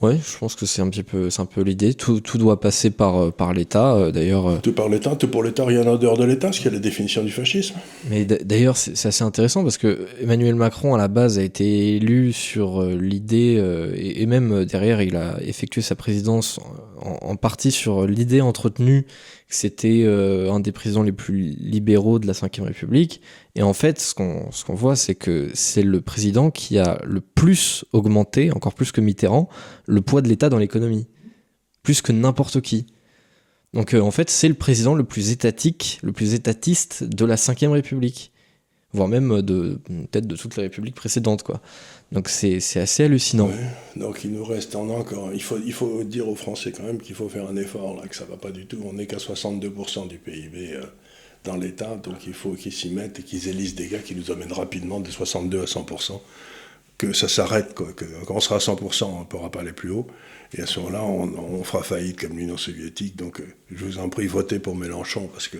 [0.00, 1.94] Ouais, je pense que c'est un petit peu, c'est un peu l'idée.
[1.94, 4.46] Tout, tout, doit passer par, euh, par l'État, euh, d'ailleurs.
[4.48, 4.58] Euh.
[4.62, 6.78] Tout par l'État, tout pour l'État, rien en dehors de l'État, ce qui est la
[6.78, 7.76] définition du fascisme.
[8.10, 12.32] Mais d'ailleurs, c'est assez intéressant parce que Emmanuel Macron, à la base, a été élu
[12.32, 13.62] sur l'idée,
[13.96, 16.58] et, même derrière, il a effectué sa présidence
[17.00, 19.06] en, en partie sur l'idée entretenue
[19.54, 23.20] c'était un des présidents les plus libéraux de la Ve République.
[23.54, 27.84] Et en fait, ce qu'on voit, c'est que c'est le président qui a le plus
[27.92, 29.48] augmenté, encore plus que Mitterrand,
[29.86, 31.06] le poids de l'État dans l'économie.
[31.82, 32.86] Plus que n'importe qui.
[33.74, 37.36] Donc euh, en fait, c'est le président le plus étatique, le plus étatiste de la
[37.36, 38.32] Ve République.
[38.92, 41.62] Voire même de peut-être de toute la République précédente, quoi.
[42.12, 43.50] Donc c'est assez hallucinant.
[43.96, 45.30] donc il nous reste en encore.
[45.32, 48.06] Il faut, il faut dire aux Français quand même qu'il faut faire un effort, là,
[48.06, 48.78] que ça va pas du tout.
[48.84, 50.74] On n'est qu'à 62% du PIB.
[50.74, 50.82] Euh,
[51.44, 54.30] dans l'État, donc il faut qu'ils s'y mettent et qu'ils élisent des gars qui nous
[54.30, 56.20] amènent rapidement de 62 à 100%,
[56.98, 57.88] que ça s'arrête, quoi,
[58.26, 60.06] quand on sera à 100%, on ne pourra pas aller plus haut,
[60.56, 64.08] et à ce moment-là, on, fera faillite comme l'Union soviétique, donc euh, je vous en
[64.08, 65.58] prie, votez pour Mélenchon, parce que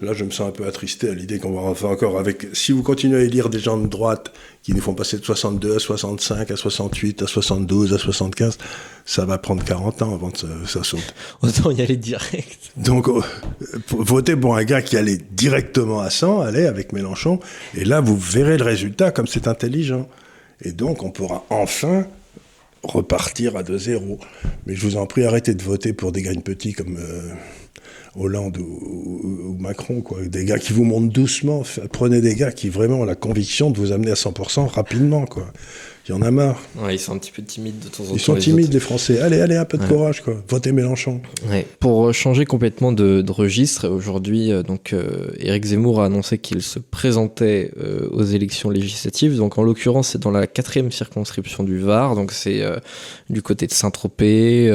[0.00, 2.46] Là, je me sens un peu attristé à l'idée qu'on va faire encore avec.
[2.52, 4.27] Si vous continuez à élire des gens de droite
[4.62, 8.58] qui nous font passer de 62 à 65, à 68, à 72, à 75,
[9.04, 11.14] ça va prendre 40 ans avant que ça, saute.
[11.42, 12.72] Autant y aller direct.
[12.76, 13.22] Donc, euh,
[13.90, 17.40] votez pour un gars qui allait directement à 100, allez, avec Mélenchon,
[17.74, 20.08] et là, vous verrez le résultat, comme c'est intelligent.
[20.62, 22.06] Et donc, on pourra enfin
[22.82, 24.18] repartir à 2-0.
[24.66, 26.96] Mais je vous en prie, arrêtez de voter pour des graines petits comme.
[26.98, 27.32] Euh,
[28.18, 30.22] Hollande ou, Macron, quoi.
[30.24, 31.62] Des gars qui vous montent doucement.
[31.92, 35.24] Prenez des gars qui vraiment ont la conviction de vous amener à 100% rapidement.
[36.08, 36.58] Il y en a marre.
[36.90, 38.14] ils sont un petit peu timides de temps en temps.
[38.14, 39.20] Ils sont timides, les Français.
[39.20, 40.36] Allez, allez, un peu de courage, quoi.
[40.48, 41.20] Votez Mélenchon.
[41.80, 46.78] Pour changer complètement de, registre, aujourd'hui, euh, donc, euh, Éric Zemmour a annoncé qu'il se
[46.78, 49.36] présentait euh, aux élections législatives.
[49.36, 52.14] Donc, en l'occurrence, c'est dans la quatrième circonscription du Var.
[52.14, 52.62] Donc, c'est
[53.28, 54.70] du côté de Saint-Tropez,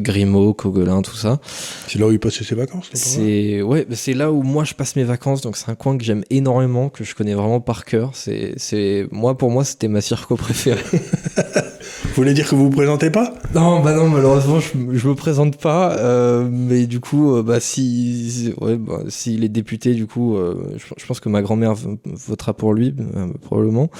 [0.00, 1.40] Grimaud, Coguelin, tout ça.
[1.88, 4.74] C'est là où il passait ses vacances C'est ouais, bah, c'est là où moi je
[4.74, 5.40] passe mes vacances.
[5.40, 8.12] Donc, c'est un coin que j'aime énormément, que je connais vraiment par cœur.
[8.14, 10.73] C'est moi, pour moi, c'était ma circo préférée.
[12.04, 13.34] vous voulez dire que vous vous présentez pas?
[13.54, 15.96] Non, bah non, malheureusement, je, je me présente pas.
[15.98, 20.76] Euh, mais du coup, euh, bah si, ouais, bah, s'il est député, du coup, euh,
[20.76, 22.94] je, pense que ma grand-mère votera pour lui,
[23.42, 23.90] probablement.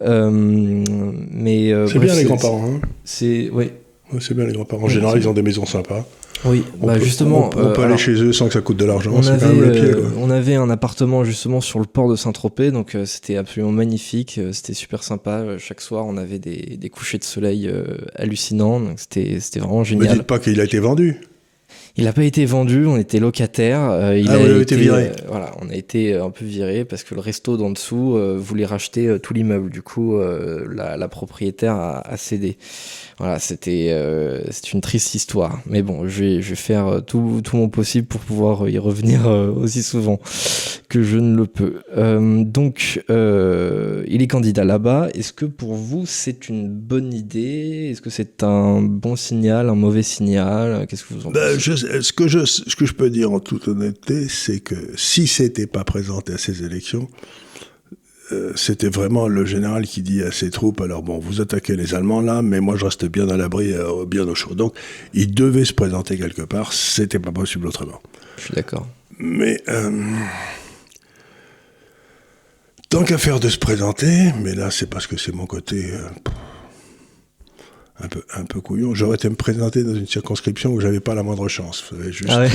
[0.00, 2.64] mais c'est bien les grands-parents.
[2.64, 3.72] Hein c'est ouais.
[4.20, 4.84] c'est bien les grands-parents.
[4.84, 6.06] En général, ils ont des maisons sympas.
[6.44, 7.46] Oui, bah justement.
[7.46, 9.12] On, peut, euh, aller chez eux sans que ça coûte de l'argent.
[9.14, 13.36] On, euh, on, avait un appartement justement sur le port de Saint-Tropez, donc euh, c'était
[13.36, 15.58] absolument magnifique, c'était super sympa.
[15.58, 17.70] Chaque soir, on avait des, des couchers de soleil
[18.14, 20.08] hallucinants, donc c'était vraiment génial.
[20.08, 21.20] Ne dites pas qu'il a été vendu.
[22.00, 24.14] Il n'a pas été vendu, on était locataire.
[24.16, 25.12] il ah, a été, viré.
[25.28, 29.18] voilà, on a été un peu viré parce que le resto d'en dessous voulait racheter
[29.22, 29.70] tout l'immeuble.
[29.70, 32.56] Du coup, la, la, propriétaire a, a cédé.
[33.20, 35.60] Voilà, c'était euh, c'est une triste histoire.
[35.66, 38.78] Mais bon, je vais, je vais faire euh, tout, tout mon possible pour pouvoir y
[38.78, 40.18] revenir euh, aussi souvent
[40.88, 41.82] que je ne le peux.
[42.44, 45.08] donc, il est candidat là-bas.
[45.14, 47.90] Est-ce que pour vous, c'est une bonne idée?
[47.90, 50.86] Est-ce que c'est un bon signal, un mauvais signal?
[50.88, 51.86] Qu'est-ce que vous en ben, pensez?
[52.00, 55.66] Ce, que je, ce que je peux dire en toute honnêteté, c'est que si c'était
[55.66, 57.08] pas présenté à ces élections,
[58.32, 61.94] euh, c'était vraiment le général qui dit à ses troupes alors bon, vous attaquez les
[61.94, 64.54] Allemands là, mais moi je reste bien à l'abri, euh, bien au chaud.
[64.54, 64.74] Donc
[65.14, 68.00] il devait se présenter quelque part, c'était pas possible autrement.
[68.36, 68.86] Je suis d'accord.
[69.18, 69.90] Mais euh,
[72.88, 75.92] tant qu'à faire de se présenter, mais là c'est parce que c'est mon côté
[78.02, 78.94] un peu, un peu couillon.
[78.94, 81.84] J'aurais été me présenter dans une circonscription où j'avais pas la moindre chance.
[82.10, 82.46] juste ah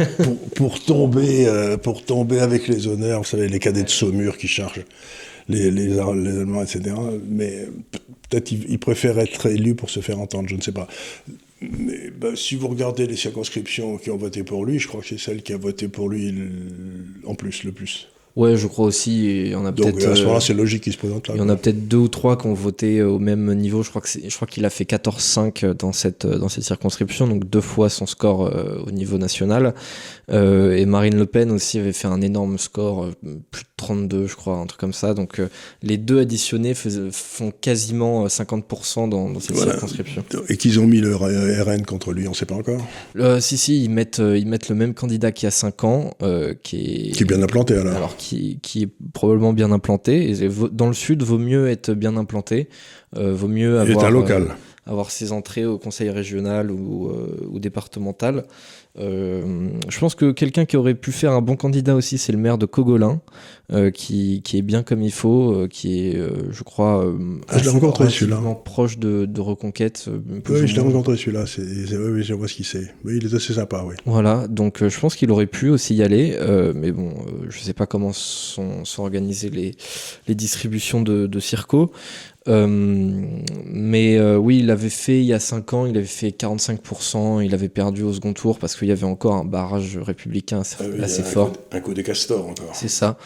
[0.56, 4.84] pour, tomber, pour tomber avec les honneurs, vous savez, les cadets de Saumur qui chargent
[5.48, 6.94] les, les, Allemands, etc.
[7.28, 7.68] Mais
[8.28, 10.88] peut-être ils, préfèrent être élus pour se faire entendre, je ne sais pas.
[11.60, 15.08] Mais bah, si vous regardez les circonscriptions qui ont voté pour lui, je crois que
[15.08, 16.34] c'est celle qui a voté pour lui
[17.24, 18.08] en plus, le plus.
[18.36, 19.42] Ouais, je crois aussi.
[19.44, 21.34] Il y en a Donc à ce euh, moment-là, c'est logique qu'il se présente là.
[21.36, 23.82] Il y en a peut-être deux ou trois qui ont voté au même niveau.
[23.84, 27.48] Je crois que je crois qu'il a fait 14-5 dans cette dans cette circonscription, donc
[27.48, 29.74] deux fois son score euh, au niveau national.
[30.30, 33.10] Euh, et Marine Le Pen aussi avait fait un énorme score,
[33.50, 35.14] plus de 32, je crois, un truc comme ça.
[35.14, 35.48] Donc euh,
[35.82, 39.72] les deux additionnés font quasiment euh, 50% dans, dans cette Voilà.
[39.72, 40.24] circonscription.
[40.48, 42.80] Et qu'ils ont mis le RN contre lui, on ne sait pas encore.
[43.40, 46.10] Si si, ils mettent ils mettent le même candidat qu'il y a 5 ans,
[46.62, 47.94] qui est Qui est bien implanté alors.
[47.94, 50.30] alors qui, qui est probablement bien implanté.
[50.30, 52.68] Et dans le sud, vaut mieux être bien implanté.
[53.16, 54.42] Euh, vaut mieux avoir, local.
[54.42, 58.44] euh, avoir ses entrées au conseil régional ou, euh, ou départemental.
[58.96, 62.38] Euh, je pense que quelqu'un qui aurait pu faire un bon candidat aussi, c'est le
[62.38, 63.20] maire de Cogolin,
[63.72, 67.16] euh, qui, qui est bien comme il faut, euh, qui est, euh, je crois, euh,
[67.48, 68.40] Ah, je l'ai rencontré, celui-là.
[68.64, 70.08] proche de, de Reconquête.
[70.08, 71.44] Oui, ou je l'ai rencontré celui-là.
[71.46, 72.94] C'est, oui, je vois ce qu'il c'est.
[73.04, 73.96] Oui, il est assez sympa, oui.
[74.06, 77.58] Voilà, donc je pense qu'il aurait pu aussi y aller, euh, mais bon, euh, je
[77.58, 79.74] sais pas comment sont, sont organisées les,
[80.28, 81.90] les distributions de, de Circo.
[82.46, 82.66] Euh,
[83.66, 87.42] mais euh, oui, il avait fait il y a 5 ans, il avait fait 45%,
[87.42, 90.76] il avait perdu au second tour parce qu'il y avait encore un barrage républicain assez,
[90.80, 91.52] Ah oui, assez un fort.
[91.52, 92.74] Coup, un coup des castors encore.
[92.74, 93.16] C'est ça.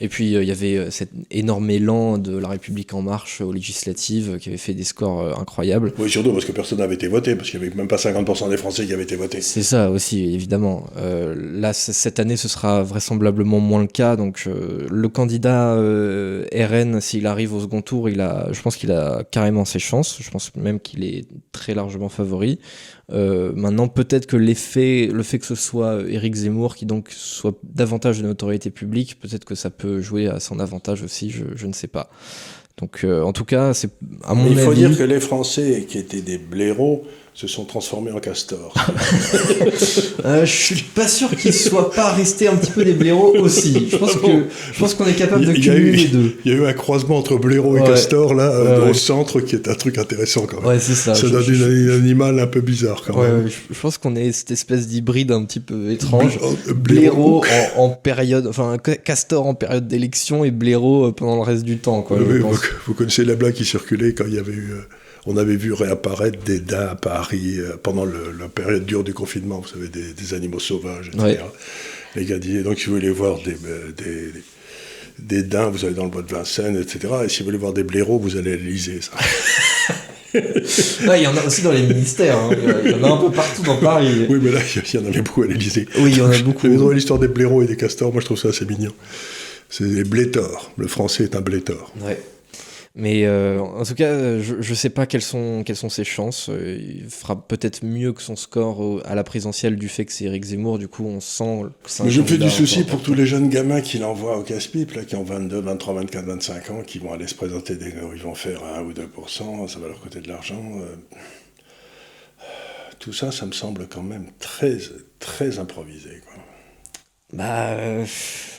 [0.00, 3.40] Et puis euh, il y avait euh, cet énorme élan de la République en marche
[3.40, 5.92] aux législatives qui avait fait des scores euh, incroyables.
[5.98, 8.50] Oui, surtout parce que personne n'avait été voté, parce qu'il n'y avait même pas 50%
[8.50, 9.40] des Français qui avaient été votés.
[9.40, 10.86] C'est ça aussi, évidemment.
[10.96, 14.16] Euh, là, cette année, ce sera vraisemblablement moins le cas.
[14.16, 18.76] Donc, euh, le candidat euh, RN, s'il arrive au second tour, il a, je pense
[18.76, 20.18] qu'il a carrément ses chances.
[20.20, 22.58] Je pense même qu'il est très largement favori.
[23.10, 27.58] Euh, maintenant, peut-être que l'effet, le fait que ce soit Éric Zemmour qui donc soit
[27.62, 31.30] davantage de notoriété publique, peut-être que ça peut jouer à son avantage aussi.
[31.30, 32.10] Je, je ne sais pas.
[32.78, 33.90] Donc, euh, en tout cas, c'est
[34.24, 34.86] à mon Mais il faut avis.
[34.86, 37.04] dire que les Français qui étaient des blaireaux
[37.40, 38.74] se sont transformés en castors.
[40.24, 43.88] Euh, je suis pas sûr qu'ils soient pas restés un petit peu des blaireaux aussi.
[43.90, 46.36] Je pense Ah que je pense qu'on est capable de cumuler eu- les deux.
[46.44, 47.86] Il y a eu un croisement entre blaireau et Ouais.
[47.86, 48.90] castor, là, euh, Ouais, ouais.
[48.90, 50.66] au centre, qui est un truc intéressant quand même.
[50.66, 51.14] Ouais, c'est ça.
[51.14, 53.48] Ça donne je- un animal un peu bizarre quand même.
[53.48, 56.38] je, pense qu'on est cette espèce d'hybride un petit peu étrange.
[56.68, 57.44] Euh, Blaireau
[57.76, 61.62] en, en période, enfin ca- castor en période d'élection et blaireau euh, pendant le reste
[61.64, 62.18] du temps, quoi.
[62.18, 64.72] Vous, vous connaissez la blague qui circulait quand il y avait eu.
[65.30, 69.12] On avait vu réapparaître des daims à Paris euh, pendant le- la période dure du
[69.14, 71.22] confinement, vous savez, des, des animaux sauvages, etc.
[71.24, 71.38] Ouais.
[72.16, 74.32] Les gars disaient donc si vous voulez voir des, euh, des,
[75.18, 77.14] des daims, vous allez dans le bois de Vincennes, etc.
[77.24, 79.00] Et si vous voulez voir des blaireaux, vous allez à l'Élysée.
[79.02, 79.12] ça.
[80.34, 82.36] Il y en a aussi dans les ministères.
[82.38, 82.50] hein.
[82.84, 84.26] Il y en a un peu partout dans Paris.
[84.28, 85.86] Oui, mais là, il y en avait beaucoup à l'Élysée.
[86.00, 86.66] Oui, il y en a beaucoup.
[86.92, 88.92] L'histoire des blaireaux et des castors, moi je trouve ça assez mignon.
[89.70, 90.70] C'est des blétors.
[90.76, 91.92] Le français est un blétor.
[92.02, 92.18] Ouais.
[93.00, 96.02] Mais euh, en tout cas, euh, je, je sais pas quelles sont, quelles sont ses
[96.02, 96.48] chances.
[96.48, 100.12] Euh, Il fera peut-être mieux que son score au- à la présidentielle du fait que
[100.12, 100.80] c'est Éric Zemmour.
[100.80, 101.62] Du coup, on sent
[102.02, 104.94] Mais je me fais du souci pour tous les jeunes gamins qu'il envoie au casse-pipe,
[104.94, 108.22] là, qui ont 22, 23, 24, 25 ans, qui vont aller se présenter des ils
[108.22, 110.60] vont faire 1 ou 2%, ça va leur coûter de l'argent.
[112.98, 114.76] Tout ça, ça me semble quand même très,
[115.20, 116.20] très improvisé.
[116.26, 116.42] Quoi.
[117.32, 118.04] Bah euh,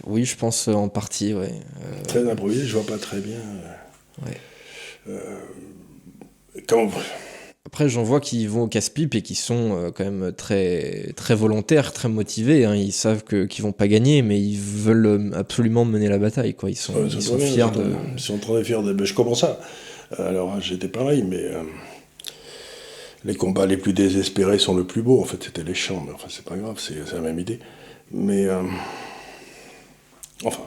[0.06, 1.52] oui, je pense en partie, ouais.
[1.84, 3.40] Euh, Très improvisé, je vois pas très bien.
[4.22, 4.38] Euh, Ouais.
[5.10, 5.40] euh,
[6.68, 6.90] quand,
[7.66, 11.36] Après, j'en vois qui vont au casse-pipe et qui sont euh, quand même très, très
[11.36, 12.66] volontaires, très motivés.
[12.66, 12.76] hein.
[12.76, 16.54] Ils savent qu'ils vont pas gagner, mais ils veulent euh, absolument mener la bataille.
[16.56, 16.70] Quoi.
[16.70, 17.86] Ils sont, ils bien, fiers de.
[18.16, 18.94] Ils sont très fiers de.
[18.94, 19.60] mais je comprends ça.
[20.18, 21.38] Alors, j'étais pareil, mais.
[21.44, 21.64] euh,
[23.26, 25.20] les combats les plus désespérés sont le plus beaux.
[25.22, 27.60] En fait, c'était les champs, mais enfin, c'est pas grave, c'est c'est la même idée.
[28.12, 28.46] Mais.
[28.46, 28.64] euh,
[30.46, 30.64] enfin.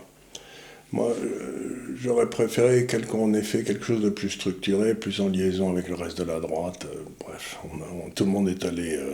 [0.93, 5.71] Moi, euh, j'aurais préféré qu'on ait fait quelque chose de plus structuré, plus en liaison
[5.71, 6.85] avec le reste de la droite.
[6.87, 9.13] Euh, bref, on a- on- tout le monde est allé euh,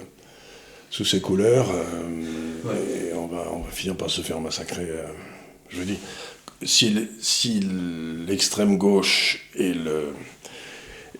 [0.90, 2.72] sous ses couleurs, euh,
[3.10, 4.86] et on va, on va finir par se faire massacrer.
[4.88, 5.04] euh.
[5.70, 5.82] je
[6.62, 7.60] si, l- si
[8.26, 10.08] l'extrême gauche et le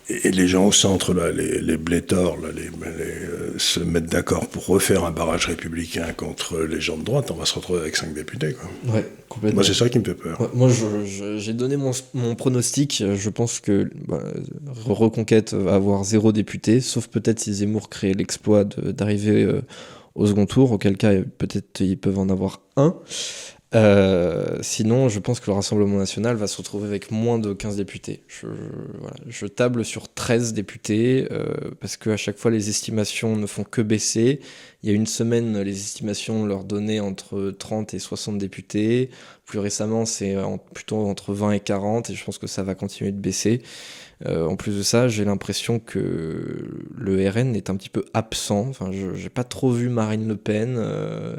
[0.08, 4.10] et les gens au centre, là, les, les blétors, là, les, les, euh, se mettent
[4.10, 7.80] d'accord pour refaire un barrage républicain contre les gens de droite, on va se retrouver
[7.80, 8.54] avec cinq députés.
[8.54, 8.94] Quoi.
[8.94, 9.56] Ouais, complètement.
[9.56, 10.40] Moi, c'est ça qui me fait peur.
[10.40, 10.70] Ouais, Moi,
[11.36, 13.04] j'ai donné mon, mon pronostic.
[13.14, 14.22] Je pense que bah,
[14.86, 19.60] Reconquête va avoir zéro député, sauf peut-être si Zemmour crée l'exploit d'arriver euh,
[20.14, 22.96] au second tour, auquel cas peut-être ils peuvent en avoir un.
[23.74, 27.76] Euh, sinon, je pense que le Rassemblement national va se retrouver avec moins de 15
[27.76, 28.22] députés.
[28.26, 28.46] Je,
[28.98, 33.64] voilà, je table sur 13 députés euh, parce qu'à chaque fois, les estimations ne font
[33.64, 34.40] que baisser.
[34.82, 39.10] Il y a une semaine, les estimations leur donnaient entre 30 et 60 députés.
[39.44, 40.36] plus récemment, c'est
[40.72, 43.62] plutôt entre 20 et 40, et je pense que ça va continuer de baisser.
[44.26, 48.66] Euh, en plus de ça, j'ai l'impression que le RN est un petit peu absent.
[48.68, 50.74] Enfin, je n'ai pas trop vu Marine Le Pen.
[50.76, 51.36] Euh,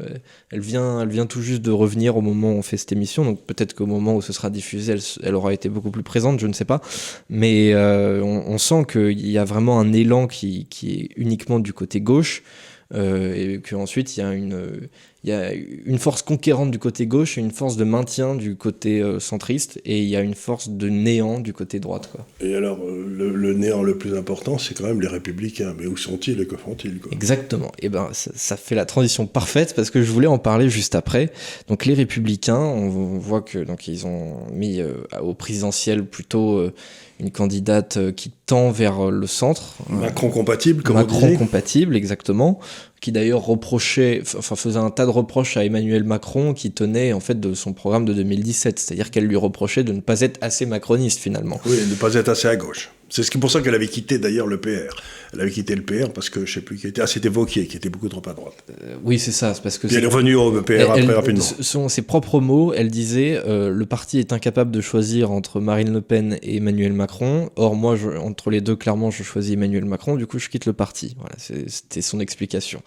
[0.50, 3.26] elle, vient, elle vient tout juste de revenir au moment où on fait cette émission,
[3.26, 6.48] donc peut-être qu'au moment où ce sera diffusé, elle, aura été beaucoup plus présente, je
[6.48, 6.82] ne sais pas.
[7.30, 12.02] Mais euh, on, sent qu'il y a vraiment un élan qui, est uniquement du côté
[12.02, 12.44] gauche.
[12.92, 14.90] Et qu'ensuite il y a une
[15.24, 18.56] il y a une force conquérante du côté gauche et une force de maintien du
[18.56, 22.26] côté euh, centriste et il y a une force de néant du côté droite quoi.
[22.40, 25.98] Et alors euh, le, néant le plus important c'est quand même les républicains mais où
[25.98, 27.72] sont-ils et que font-ils Exactement.
[27.80, 31.32] Et ben ça, fait la transition parfaite parce que je voulais en parler juste après.
[31.68, 34.80] Donc les républicains on, voit que donc ils ont mis
[35.22, 36.72] au présidentiel plutôt
[37.20, 39.76] une candidate euh, qui tend vers euh, le centre.
[39.90, 42.60] Macron compatible, comme Macron compatible, exactement.
[43.02, 47.20] Qui d'ailleurs reprochait, enfin faisait un tas de reproches à Emmanuel Macron qui tenait en
[47.20, 48.80] fait de son programme de 2017.
[48.80, 51.60] C'est-à-dire qu'elle lui reprochait de ne pas être assez macroniste finalement.
[51.66, 52.90] Oui, de ne pas être assez à gauche.
[53.10, 54.96] C'est pour ça qu'elle avait quitté d'ailleurs le PR.
[55.34, 57.02] Elle avait quitté le PR parce que je sais plus qui était.
[57.02, 58.64] Ah, c'était Vauquier qui était beaucoup trop à droite.
[58.84, 59.54] Euh, oui, c'est ça.
[59.54, 59.88] C'est parce que.
[59.88, 61.42] elle est revenue au PR après rapidement.
[61.42, 62.74] Ce sont ses propres mots.
[62.74, 66.94] Elle disait euh, le parti est incapable de choisir entre Marine Le Pen et Emmanuel
[66.94, 67.50] Macron.
[67.56, 70.16] Or, moi, je, entre les deux, clairement, je choisis Emmanuel Macron.
[70.16, 71.16] Du coup, je quitte le parti.
[71.20, 72.82] Voilà, c'était son explication.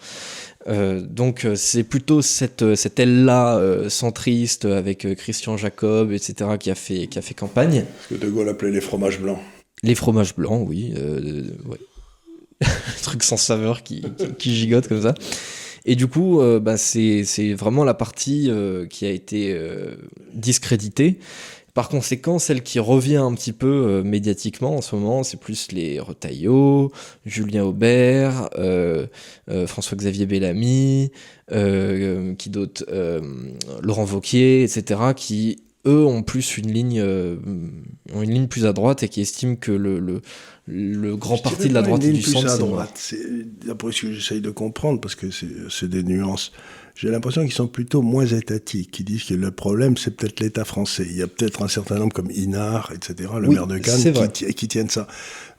[0.67, 7.07] Euh, donc c'est plutôt cette, cette aile-là centriste avec Christian Jacob, etc., qui a fait,
[7.07, 7.85] qui a fait campagne.
[8.03, 9.39] Ce que De Gaulle appelait les fromages blancs.
[9.83, 10.93] Les fromages blancs, oui.
[10.97, 11.77] Euh, ouais.
[13.03, 14.01] truc sans saveur qui,
[14.39, 15.13] gigote comme ça.
[15.85, 19.55] Et du coup, euh, bah, c'est vraiment la partie euh, qui a été
[20.33, 21.19] discréditée.
[21.73, 25.99] Par conséquent, celle qui revient un petit peu médiatiquement en ce moment, c'est plus les
[25.99, 26.91] Retailleau,
[27.25, 28.47] Julien Aubert,
[29.65, 31.11] François-Xavier Bellamy,
[31.49, 32.85] qui d'autre,
[33.81, 37.35] Laurent Vauquier, etc., qui eux ont plus une ligne, euh,
[38.13, 40.21] ont une ligne plus à droite et qui estiment que le, le,
[40.65, 42.49] le grand parti de la droite et du centre.
[42.49, 43.13] à droite.
[43.65, 46.53] D'après ce que j'essaye de comprendre, parce que c'est des nuances,
[46.95, 50.63] j'ai l'impression qu'ils sont plutôt moins étatiques, qui disent que le problème, c'est peut-être l'État
[50.63, 51.05] français.
[51.09, 54.53] Il y a peut-être un certain nombre comme Inard, etc., le maire de Cannes, qui,
[54.53, 55.07] qui, tiennent ça.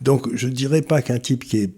[0.00, 1.70] Donc je ne dirais pas qu'un type qui est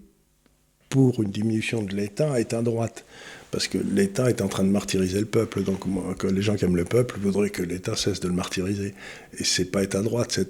[0.89, 3.03] pour une diminution de l'État est à droite
[3.51, 5.63] parce que l'État est en train de martyriser le peuple.
[5.63, 5.81] Donc
[6.23, 8.93] les gens qui aiment le peuple voudraient que l'État cesse de le martyriser.
[9.37, 10.49] Et c'est pas être à droite, c'est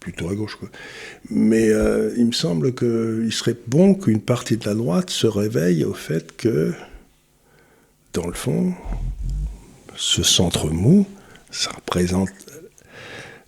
[0.00, 0.58] plutôt à gauche.
[1.30, 5.84] Mais euh, il me semble qu'il serait bon qu'une partie de la droite se réveille
[5.84, 6.74] au fait que,
[8.12, 8.74] dans le fond,
[9.96, 11.06] ce centre mou,
[11.50, 12.30] ça représente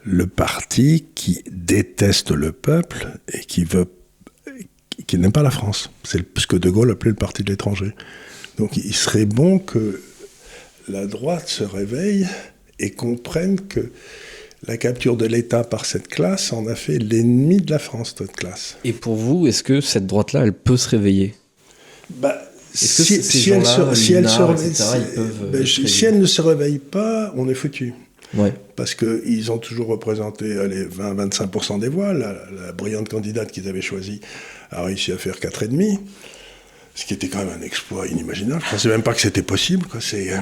[0.02, 3.86] le parti qui déteste le peuple et qui veut
[5.06, 5.90] qui n'aime pas la France.
[6.04, 7.94] C'est ce que De Gaulle appelait le parti de l'étranger.
[8.58, 10.00] Donc il serait bon que
[10.88, 12.26] la droite se réveille
[12.78, 13.90] et comprenne que
[14.66, 18.32] la capture de l'État par cette classe en a fait l'ennemi de la France, cette
[18.32, 18.76] classe.
[18.84, 21.34] Et pour vous, est-ce que cette droite-là, elle peut se réveiller?
[22.10, 22.36] Bah,
[22.72, 23.64] si, elle, ne
[26.26, 27.94] se réveille pas, on est foutu.
[28.34, 28.52] Ouais.
[28.74, 32.12] Parce qu'ils ont toujours représenté 20-25% des voix.
[32.12, 34.20] La, la, brillante candidate qu'ils avaient choisie
[34.70, 35.98] a réussi à faire 4,5%
[36.96, 38.62] ce qui était quand même un exploit inimaginable.
[38.62, 39.86] Je ne pensais même pas que c'était possible.
[39.86, 40.00] Quoi.
[40.00, 40.38] C'est, euh,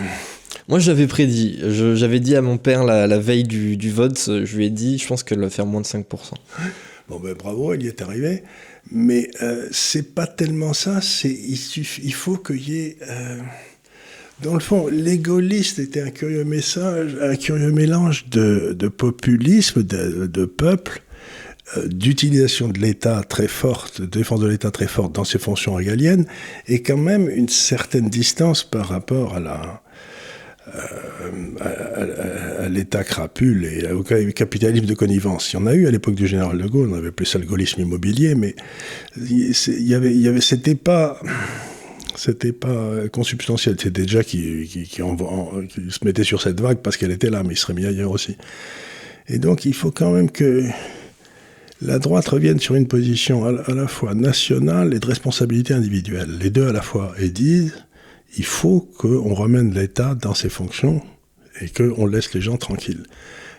[0.68, 1.58] Moi, j'avais prédit.
[1.94, 5.06] j'avais dit à mon père la, veille du, du, vote, je lui ai dit, je
[5.06, 6.04] pense qu'elle va faire moins de 5%.
[7.08, 8.44] Bon, ben bravo, il y est arrivé.
[8.90, 11.00] Mais euh, c'est pas tellement ça.
[11.02, 11.58] C'est, il,
[12.02, 12.96] il faut qu'il y ait.
[13.02, 13.40] Euh,
[14.42, 19.82] dans le fond, les gaullistes étaient un curieux message, un curieux mélange de, de populisme,
[19.82, 21.02] de, de peuple,
[21.86, 26.26] d'utilisation de l'État très forte, de défense de l'État très forte dans ses fonctions régaliennes,
[26.68, 29.82] et quand même une certaine distance par rapport à
[30.74, 35.52] euh, l'État crapule et au capitalisme de connivence.
[35.52, 37.38] Il y en a eu à l'époque du général de Gaulle, on avait appelé ça
[37.38, 38.54] le gaullisme immobilier, mais
[39.16, 41.20] il y c'était pas,
[43.12, 43.76] consubstantiel.
[43.78, 47.58] C'était déjà qui, qui, se mettait sur cette vague parce qu'elle était là, mais il
[47.58, 48.36] serait mis ailleurs aussi.
[49.28, 50.64] Et donc, il faut quand même que
[51.84, 56.50] la droite revienne sur une position à, la fois nationale et de responsabilité individuelle, les
[56.50, 57.74] deux à la fois, et disent
[58.36, 61.02] il faut qu'on ramène l'État dans ses fonctions
[61.60, 63.04] et qu'on laisse les gens tranquilles.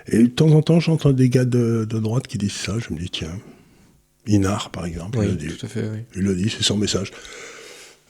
[0.07, 2.99] Et de temps en temps, j'entends des gars de, droite qui disent ça, je me
[2.99, 3.39] dis tiens,
[4.27, 5.47] Inard par exemple, il le dit.
[5.47, 5.99] Tout à fait, oui.
[6.15, 7.11] Il le dit, c'est son message.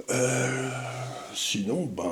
[0.09, 0.69] Euh,
[1.35, 2.03] sinon, ben,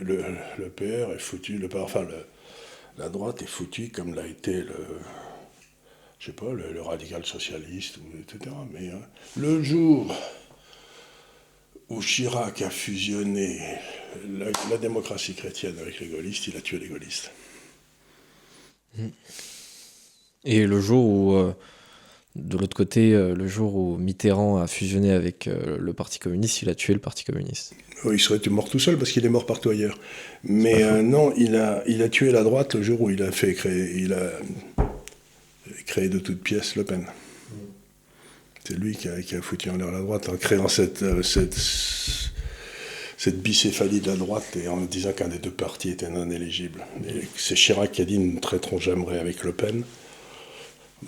[0.00, 2.06] le, PR est foutu, le, enfin,
[2.96, 4.76] la droite est foutue comme l'a été le,
[6.22, 8.54] je sais pas, le, radical socialiste, etc.
[8.72, 9.00] Mais hein,
[9.36, 10.14] le jour
[11.88, 13.58] où Chirac a fusionné
[14.38, 17.32] la, démocratie chrétienne avec les gaullistes, il a tué les gaullistes.
[20.44, 21.52] Et le jour où, euh,
[22.36, 26.62] de l'autre côté, euh, le jour où Mitterrand a fusionné avec euh, le Parti communiste,
[26.62, 27.74] il a tué le Parti communiste.
[28.04, 29.98] Oui, il serait mort tout seul parce qu'il est mort partout ailleurs.
[30.44, 33.54] Mais non, il a, il a tué la droite le jour où il a fait
[33.54, 34.30] créer, il a
[35.86, 37.06] créé de toutes pièces Le Pen.
[38.64, 41.56] C'est lui qui a, qui a, foutu en l'air la droite en créant cette, cette
[43.22, 46.84] cette bicéphalie de la droite et en disant qu'un des deux partis était non éligible.
[47.36, 49.84] C'est Chirac qui a dit nous ne traiterons jamais avec Le Pen.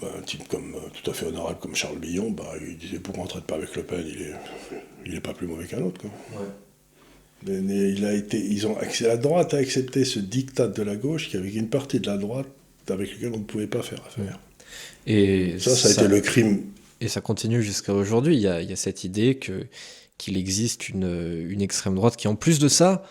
[0.01, 3.01] Bah, un type comme, euh, tout à fait honorable comme Charles Billon, bah, il disait
[3.01, 4.33] pourquoi on ne traite pas avec Le Pen, il n'est
[5.07, 6.01] il est pas plus mauvais qu'un autre.
[6.01, 6.11] Quoi.
[7.47, 11.29] Mais, il a été, ils ont, la droite a accepté ce diktat de la gauche
[11.29, 12.47] qui avait une partie de la droite
[12.89, 14.39] avec laquelle on ne pouvait pas faire affaire.
[15.07, 16.63] Et ça, ça, a été le crime.
[17.01, 18.37] Et ça continue jusqu'à aujourd'hui.
[18.37, 19.67] Il y a, il y a cette idée que
[20.17, 23.03] qu'il existe une, une, extrême droite qui, en plus de ça,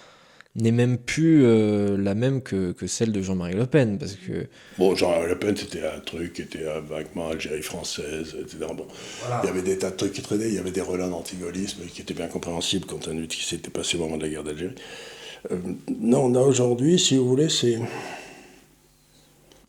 [0.55, 3.97] n'est même plus euh, la même que, que celle de Jean-Marie Le Pen.
[3.97, 4.47] Parce que...
[4.77, 8.57] Bon, Jean-Marie Le Pen, c'était un truc qui était vaguement Algérie française, etc.
[8.75, 8.87] Bon,
[9.43, 11.81] Il y avait des tas de trucs qui traînaient, il y avait des relents d'antigaullisme
[11.91, 14.29] qui étaient bien compréhensibles compte tenu de ce qui s'était passé au moment de la
[14.29, 14.75] guerre d'Algérie.
[15.51, 15.57] Euh,
[15.99, 17.79] non, on a aujourd'hui, si vous voulez, c'est.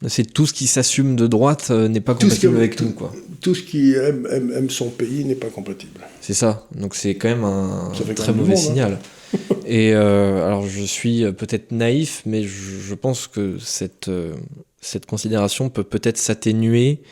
[0.09, 3.13] C'est tout ce qui s'assume de droite euh, n'est pas compatible avec tout, quoi.
[3.41, 6.01] Tout ce qui aime, aime, son pays n'est pas compatible.
[6.21, 6.67] C'est ça.
[6.75, 8.57] Donc c'est quand même un très mauvais hein.
[8.57, 8.99] signal.
[9.67, 14.35] Et euh, alors je suis peut-être naïf, mais je, pense que cette, euh,
[14.81, 17.03] cette considération peut peut-être s'atténuer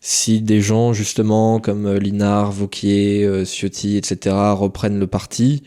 [0.00, 4.34] si des gens justement comme Linard, Vauquier, Ciotti, etc.
[4.52, 5.62] reprennent le parti,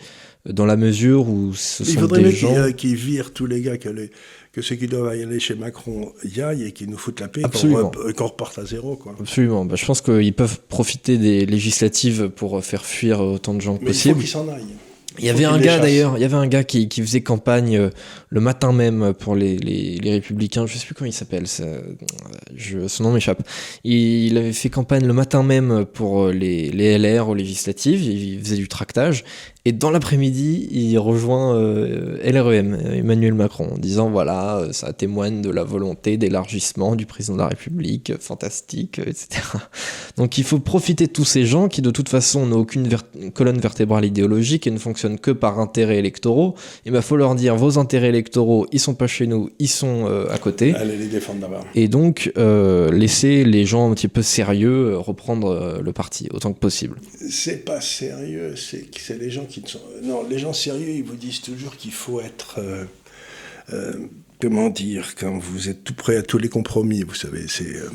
[0.45, 2.49] dans la mesure où ce sont des gens...
[2.49, 4.11] Il faudrait qu'ils virent tous les gars qui allaient
[4.55, 7.41] que ceux qui doivent aller chez Macron y aillent et qu'ils nous foutent la paix
[7.41, 8.95] et qu'on reporte à zéro.
[8.95, 9.13] Quoi.
[9.19, 9.65] Absolument.
[9.65, 13.87] Bah, je pense qu'ils peuvent profiter des législatives pour faire fuir autant de gens Mais
[13.87, 14.11] possible.
[14.11, 14.77] Il faut qu'ils s'en aillent.
[15.19, 17.77] Il y avait un gars d'ailleurs, il y avait un gars qui, qui faisait campagne
[17.77, 17.89] euh,
[18.29, 23.03] le matin même pour les, les, les républicains, je sais plus comment il s'appelle, son
[23.03, 23.41] nom m'échappe.
[23.85, 28.57] Il, avait fait campagne le matin même pour les, les LR aux législatives, il faisait
[28.57, 29.23] du tractage
[29.67, 35.41] et dans l'après-midi, il rejoint euh, LREM, Emmanuel Macron, en disant voilà, euh, ça témoigne
[35.41, 39.41] de la volonté d'élargissement du président de la République, fantastique, etc.
[40.17, 42.87] Donc il faut profiter de tous ces gens qui de toute façon n'ont aucune
[43.33, 46.53] colonne vertébrale idéologique et ne fonctionnent que par intérêts électoraux.
[46.85, 50.27] Il va falloir dire vos intérêts électoraux, ils sont pas chez nous, ils sont euh,
[50.29, 50.75] à côté.
[50.75, 51.65] Allez les défendre d'abord.
[51.73, 57.01] Et donc laisser les gens un petit peu sérieux reprendre le parti autant que possible.
[57.29, 59.54] C'est pas sérieux, c'est les gens qui
[60.03, 62.59] non, les gens sérieux, ils vous disent toujours qu'il faut être.
[62.59, 62.85] Euh,
[63.73, 63.93] euh,
[64.41, 67.75] comment dire Quand vous êtes tout prêt à tous les compromis, vous savez, c'est.
[67.75, 67.89] Euh,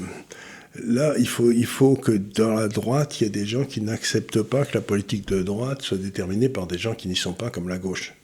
[0.85, 3.81] là, il faut, il faut que dans la droite, il y ait des gens qui
[3.81, 7.33] n'acceptent pas que la politique de droite soit déterminée par des gens qui n'y sont
[7.33, 8.15] pas comme la gauche.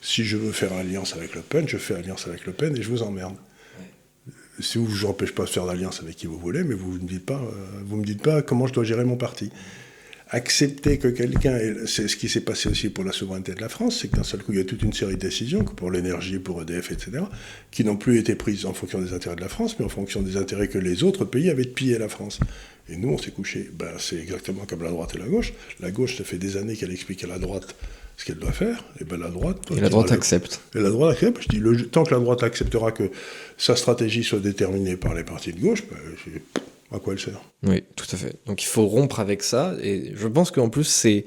[0.00, 2.82] Si je veux faire alliance avec Le Pen, je fais alliance avec Le Pen et
[2.82, 3.34] je vous emmerde.
[4.60, 6.98] Si vous, je vous empêche pas de faire l'alliance avec qui vous voulez, mais vous
[6.98, 7.40] ne me dites pas,
[7.84, 9.50] vous me dites pas comment je dois gérer mon parti
[10.30, 13.98] accepter que quelqu'un, c'est ce qui s'est passé aussi pour la souveraineté de la France,
[14.00, 16.38] c'est que d'un seul coup, il y a toute une série de décisions, pour l'énergie,
[16.38, 17.22] pour EDF, etc.,
[17.70, 20.20] qui n'ont plus été prises en fonction des intérêts de la France, mais en fonction
[20.20, 22.40] des intérêts que les autres pays avaient de piller la France.
[22.90, 23.70] Et nous, on s'est couché.
[23.72, 25.52] Ben, c'est exactement comme la droite et la gauche.
[25.80, 27.74] La gauche, ça fait des années qu'elle explique à la droite
[28.16, 29.58] ce qu'elle doit faire, et ben la droite.
[29.76, 30.60] Et la droite accepte.
[30.74, 31.42] Et la droite accepte.
[31.42, 33.12] Je dis, le, tant que la droite acceptera que
[33.56, 35.96] sa stratégie soit déterminée par les partis de gauche, ben,
[36.92, 37.40] à quoi elle sert.
[37.62, 38.36] Oui, tout à fait.
[38.46, 41.24] Donc il faut rompre avec ça, et je pense qu'en plus c'est...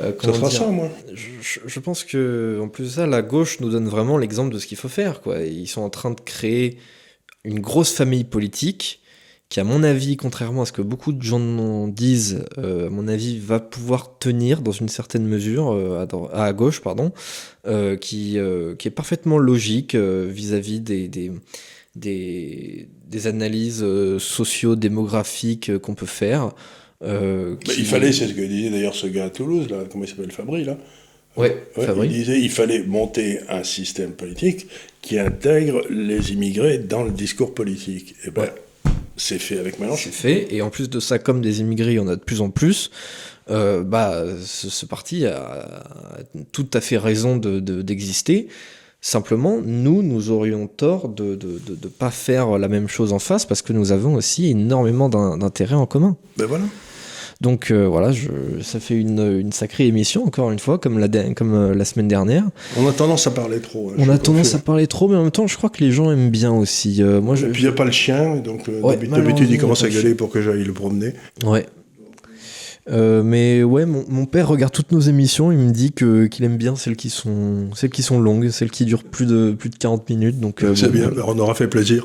[0.00, 0.90] Euh, ça sera ça, moi.
[1.14, 4.58] Je, je, pense que en plus de ça, la gauche nous donne vraiment l'exemple de
[4.58, 5.22] ce qu'il faut faire.
[5.22, 5.40] Quoi.
[5.40, 6.78] Ils sont en train de créer
[7.44, 9.00] une grosse famille politique
[9.48, 13.08] qui, à mon avis, contrairement à ce que beaucoup de gens disent, euh, à mon
[13.08, 17.12] avis, va pouvoir tenir dans une certaine mesure euh, à, à, gauche, pardon,
[18.00, 18.38] qui,
[18.78, 21.32] qui est parfaitement logique vis-à-vis des, des,
[21.94, 26.52] des, des analyses euh, socio-démographiques euh, qu'on peut faire.
[27.04, 30.08] Euh, il fallait, c'est ce que disait d'ailleurs ce gars à Toulouse, là, comment il
[30.08, 30.76] s'appelle, Fabry, là
[31.36, 32.06] Ouais, Fabry.
[32.06, 34.68] Il disait il fallait monter un système politique
[35.02, 38.14] qui intègre les immigrés dans le discours politique.
[38.26, 38.48] Et ben,
[39.16, 40.10] c'est fait avec Mélenchon.
[40.10, 42.22] C'est fait, et en plus de ça, comme des immigrés, il y en a de
[42.22, 42.90] plus en plus,
[43.50, 45.68] euh, bah, ce, ce, parti a
[46.52, 48.42] tout à fait raison d'exister.
[48.42, 48.48] De,
[49.00, 53.12] Simplement, nous, nous aurions tort de ne de, de, de, pas faire la même chose
[53.12, 56.16] en face parce que nous avons aussi énormément d'intérêts en commun.
[56.36, 56.64] Ben voilà.
[57.40, 58.28] Donc euh, voilà, je,
[58.62, 62.08] ça fait une, une, sacrée émission, encore une fois, comme la, comme, euh, la semaine
[62.08, 62.44] dernière.
[62.78, 63.90] On a tendance à parler trop.
[63.90, 65.92] Hein, On a tendance à parler trop, mais en même temps, je crois que les
[65.92, 67.02] gens aiment bien aussi.
[67.02, 69.50] Euh, moi, je, Et puis il n'y a pas le chien, donc euh, ouais, d'habitude
[69.50, 71.12] il commence à gueuler pour que j'aille le promener.
[71.44, 71.66] Ouais.
[72.88, 75.50] Euh, mais ouais, mon, mon, père regarde toutes nos émissions.
[75.50, 78.70] Il me dit que qu'il aime bien celles qui sont celles qui sont longues, celles
[78.70, 80.38] qui durent plus de plus de 40 minutes.
[80.38, 81.10] Donc euh, c'est bien.
[81.26, 82.04] On aura fait plaisir.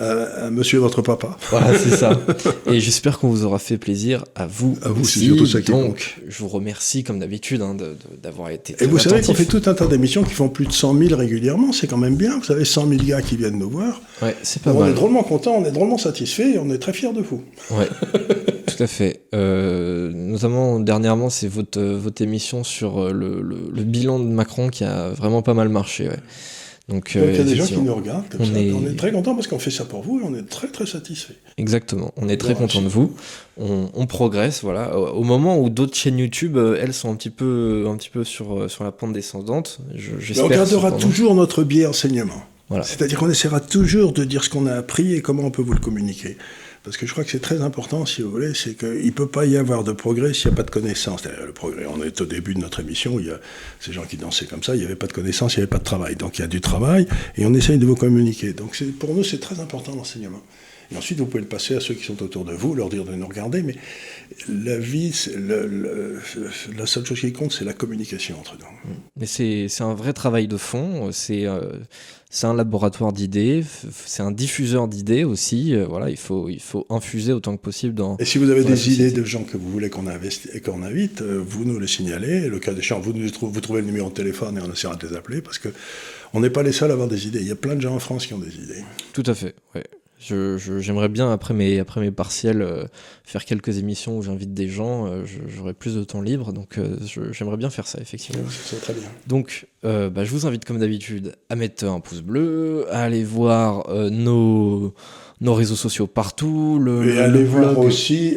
[0.00, 1.36] À monsieur votre papa.
[1.50, 2.18] Voilà, c'est ça.
[2.66, 4.78] Et j'espère qu'on vous aura fait plaisir à vous.
[4.82, 7.76] À vous, c'est surtout ça qui Donc, je vous remercie comme d'habitude hein,
[8.22, 8.76] d'avoir été.
[8.80, 11.16] Et vous savez qu'on fait tout un tas d'émissions qui font plus de 100 000
[11.16, 11.72] régulièrement.
[11.72, 12.38] C'est quand même bien.
[12.38, 14.00] Vous savez, 100 000 gars qui viennent nous voir.
[14.22, 14.88] Ouais, c'est pas on mal.
[14.88, 17.42] On est drôlement content, on est drôlement satisfait, et on est très fiers de vous.
[17.70, 17.88] Ouais.
[18.66, 19.22] Tout à fait.
[19.34, 24.84] Euh, notamment dernièrement, c'est votre, votre émission sur le, le, le, bilan de Macron qui
[24.84, 26.08] a vraiment pas mal marché.
[26.08, 26.16] Ouais.
[26.90, 28.60] Donc, il y a des gens qui nous regardent comme on ça.
[28.60, 28.72] Est...
[28.72, 30.86] On est très content parce qu'on fait ça pour vous et on est très très
[30.86, 31.34] satisfait.
[31.56, 32.12] Exactement.
[32.16, 33.14] On est très content de vous.
[33.56, 34.98] On, on, progresse, voilà.
[34.98, 38.68] Au moment où d'autres chaînes YouTube, elles sont un petit peu, un petit peu sur,
[38.68, 39.78] sur la pente descendante.
[39.94, 42.42] Je, on gardera toujours notre biais enseignement.
[42.68, 42.84] Voilà.
[42.84, 45.72] C'est-à-dire qu'on essaiera toujours de dire ce qu'on a appris et comment on peut vous
[45.72, 46.36] le communiquer.
[46.82, 49.28] Parce que je crois que c'est très important, si vous voulez, c'est qu'il ne peut
[49.28, 51.24] pas y avoir de progrès s'il n'y a pas de connaissance.
[51.24, 53.38] Le progrès, on est au début de notre émission, il y a
[53.80, 55.70] ces gens qui dansaient comme ça, il n'y avait pas de connaissance, il n'y avait
[55.70, 56.16] pas de travail.
[56.16, 57.06] Donc il y a du travail
[57.36, 58.54] et on essaye de vous communiquer.
[58.54, 60.42] Donc pour nous, c'est très important l'enseignement.
[60.92, 63.04] Et ensuite, vous pouvez le passer à ceux qui sont autour de vous, leur dire
[63.04, 63.76] de nous regarder, mais
[64.48, 65.14] la vie,
[66.76, 68.94] la seule chose qui compte, c'est la communication entre nous.
[69.16, 71.78] Mais c'est un vrai travail de fond, c'est euh,
[72.32, 73.64] c'est un laboratoire d'idées,
[74.06, 75.74] c'est un diffuseur d'idées aussi.
[75.74, 78.16] Euh, voilà, il faut, il faut infuser autant que possible dans.
[78.18, 80.04] Et si vous avez des idées de gens que vous voulez qu'on
[80.64, 82.48] qu'on invite, euh, vous nous les signalez.
[82.48, 85.08] Le cas échéant, vous, nous, vous trouvez le numéro de téléphone et on essaiera de
[85.08, 85.70] les appeler parce que
[86.32, 87.40] on n'est pas les seuls à avoir des idées.
[87.40, 88.84] Il y a plein de gens en France qui ont des idées.
[89.12, 89.56] Tout à fait.
[90.20, 92.84] J'aimerais je, bien, après mes, après mes partiels, euh,
[93.24, 95.06] faire quelques émissions où j'invite des gens.
[95.06, 96.96] Euh, J'aurai plus de temps libre, donc euh,
[97.32, 98.44] j'aimerais bien faire ça, effectivement.
[98.82, 99.08] Très bien.
[99.26, 103.88] Donc, bah, je vous invite, comme d'habitude, à mettre un pouce bleu, à aller voir
[104.10, 104.94] nos,
[105.40, 106.78] nos réseaux sociaux partout.
[106.78, 108.36] Le, Et le, le voir aussi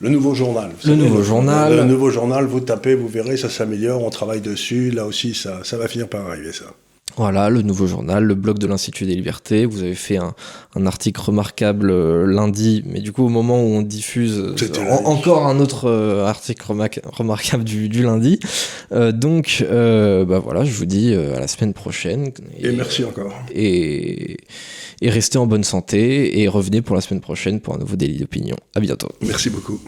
[0.00, 0.70] le nouveau journal.
[0.70, 1.76] Le savez, nouveau journal.
[1.76, 4.90] Le nouveau journal, vous tapez, vous verrez, ça s'améliore, on travaille dessus.
[4.90, 6.66] Là aussi, ça, ça va finir par arriver, ça.
[7.16, 9.66] Voilà, le nouveau journal, le blog de l'Institut des Libertés.
[9.66, 10.34] Vous avez fait un,
[10.74, 14.54] un article remarquable euh, lundi, mais du coup, au moment où on diffuse, euh,
[14.90, 16.66] en, encore un autre euh, article
[17.06, 18.40] remarquable du, du lundi.
[18.90, 22.32] Donc, bah voilà, je vous dis à la semaine prochaine.
[22.58, 23.32] Et, et merci encore.
[23.54, 24.36] Et,
[25.00, 28.18] et restez en bonne santé et revenez pour la semaine prochaine pour un nouveau délit
[28.18, 28.56] d'opinion.
[28.74, 29.08] À bientôt.
[29.22, 29.80] Merci beaucoup.